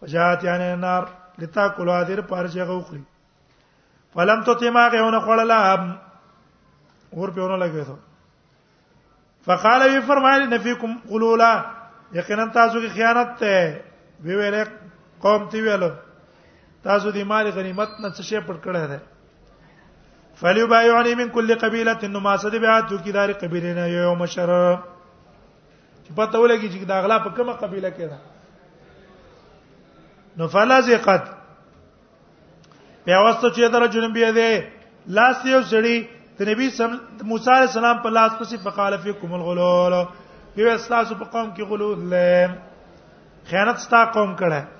فجاءت 0.00 0.44
یان 0.50 0.60
النار 0.68 1.04
لتا 1.42 1.68
کولو 1.76 1.92
ادر 1.98 2.20
پاره 2.32 2.48
چې 2.48 2.60
غوخري 2.72 3.02
فلم 4.16 4.42
تو 4.48 4.54
تیماغه 4.64 5.02
ونه 5.06 5.20
خړلا 5.28 5.60
اور 7.16 7.28
په 7.28 7.40
ونه 7.40 7.56
لګې 7.66 7.86
ته 7.86 7.96
فقال 9.48 9.82
وی 9.90 10.00
فرمایل 10.06 10.42
نفیکم 10.54 10.92
قلولا 11.08 11.52
یقینا 12.18 12.44
تاسو 12.52 12.80
کې 12.80 12.88
خیانت 12.98 13.38
ته 13.38 13.84
وی 14.24 14.36
ویلې 14.36 14.83
قوم 15.24 15.40
تی 15.52 15.60
ویلو 15.64 15.88
تاسو 16.86 17.06
دې 17.12 17.22
مال 17.32 17.46
غنیمت 17.58 17.90
نه 18.04 18.08
څه 18.16 18.22
شی 18.28 18.40
پټ 18.48 18.56
کړی 18.64 18.84
دی 18.92 18.98
فلیبایعنی 20.40 21.12
من 21.20 21.28
کل 21.36 21.50
قبیله 21.62 22.02
نو 22.16 22.20
ما 22.26 22.34
صد 22.42 22.54
بیا 22.64 22.76
تو 22.90 22.96
کی 23.06 23.12
دار 23.16 23.30
قبیله 23.42 23.70
نه 23.78 23.84
یو 23.92 24.14
مشر 24.22 24.50
چې 24.50 26.16
پته 26.18 26.36
ولګی 26.44 26.68
چې 26.72 26.84
دا 26.92 26.98
غلا 27.06 27.18
په 27.28 27.32
کومه 27.38 27.52
قبیله 27.64 27.90
کې 27.96 28.06
ده 28.12 28.18
نو 30.42 30.48
فلازقت 30.56 31.24
بیا 33.08 33.18
واستو 33.24 33.52
چې 33.56 33.72
در 33.76 33.84
جنبی 33.96 34.22
دی 34.40 34.50
لاس 35.20 35.38
یو 35.54 35.62
سړی 35.72 35.96
ته 36.36 36.42
نبی 36.52 36.66
موسی 37.32 37.50
علیہ 37.56 37.70
السلام 37.70 37.98
په 38.06 38.10
لاس 38.20 38.32
پسې 38.42 38.56
فقال 38.68 38.92
فیکم 39.08 39.30
الغلول 39.40 39.94
یو 40.62 40.68
استاسو 40.78 41.14
په 41.24 41.28
قوم 41.38 41.48
کې 41.56 41.62
غلول 41.74 42.00
خیانت 43.50 43.76
ستا 43.88 44.00
قوم 44.14 44.30
کړه 44.36 44.73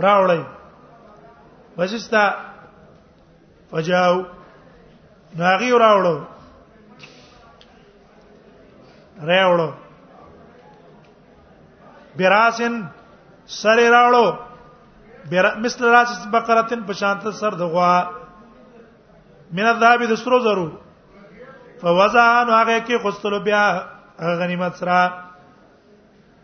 راوړی 0.00 0.40
بچستا 1.76 2.24
فجاو 3.70 4.16
ناغي 5.36 5.70
راوړو 5.72 6.16
راوړو 9.30 9.70
براسن 12.18 12.80
سر 13.60 13.78
راوړو 13.92 14.26
بیر 15.30 15.44
مثل 15.64 15.84
راس 15.84 16.26
بقرتن 16.32 16.82
په 16.82 16.92
شانت 16.92 17.28
سر 17.34 17.54
دغوا 17.54 17.92
من 19.56 19.66
الذهب 19.66 20.02
د 20.08 20.14
سترو 20.16 20.38
زرو 20.46 20.68
فوزان 21.80 22.48
هغه 22.48 22.78
کې 22.86 22.98
خستلو 23.04 23.40
بیا 23.40 23.64
غنیمت 24.40 24.74
سره 24.76 25.24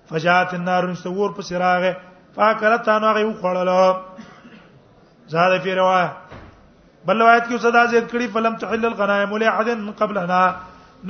فجات 0.09 0.55
النار 0.55 0.85
نسور 0.91 1.31
په 1.33 1.43
سراغه 1.43 1.97
فاکرت 2.39 2.83
تانو 2.87 3.07
هغه 3.11 3.23
وخړل 3.29 3.71
زاد 5.33 5.53
فی 5.63 5.73
روا 5.79 5.99
بل 7.07 7.17
روایت 7.23 7.45
کې 7.49 7.59
صدا 7.65 7.83
زید 7.95 8.05
کړي 8.11 8.27
فلم 8.35 8.55
تحل 8.65 8.85
الغنائم 8.91 9.31
ولي 9.37 9.45
لاحد 9.49 9.69
قبلنا 10.01 10.43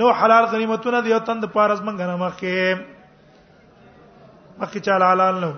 نو 0.01 0.07
حلال 0.21 0.43
غنیمتونه 0.53 0.99
دی 1.07 1.11
او 1.17 1.21
تند 1.27 1.43
پارز 1.57 1.79
من 1.81 1.87
منګنه 1.99 2.15
مخې 2.23 2.59
مخې 4.59 4.77
چاله 4.87 5.05
حلال 5.11 5.35
نو 5.43 5.53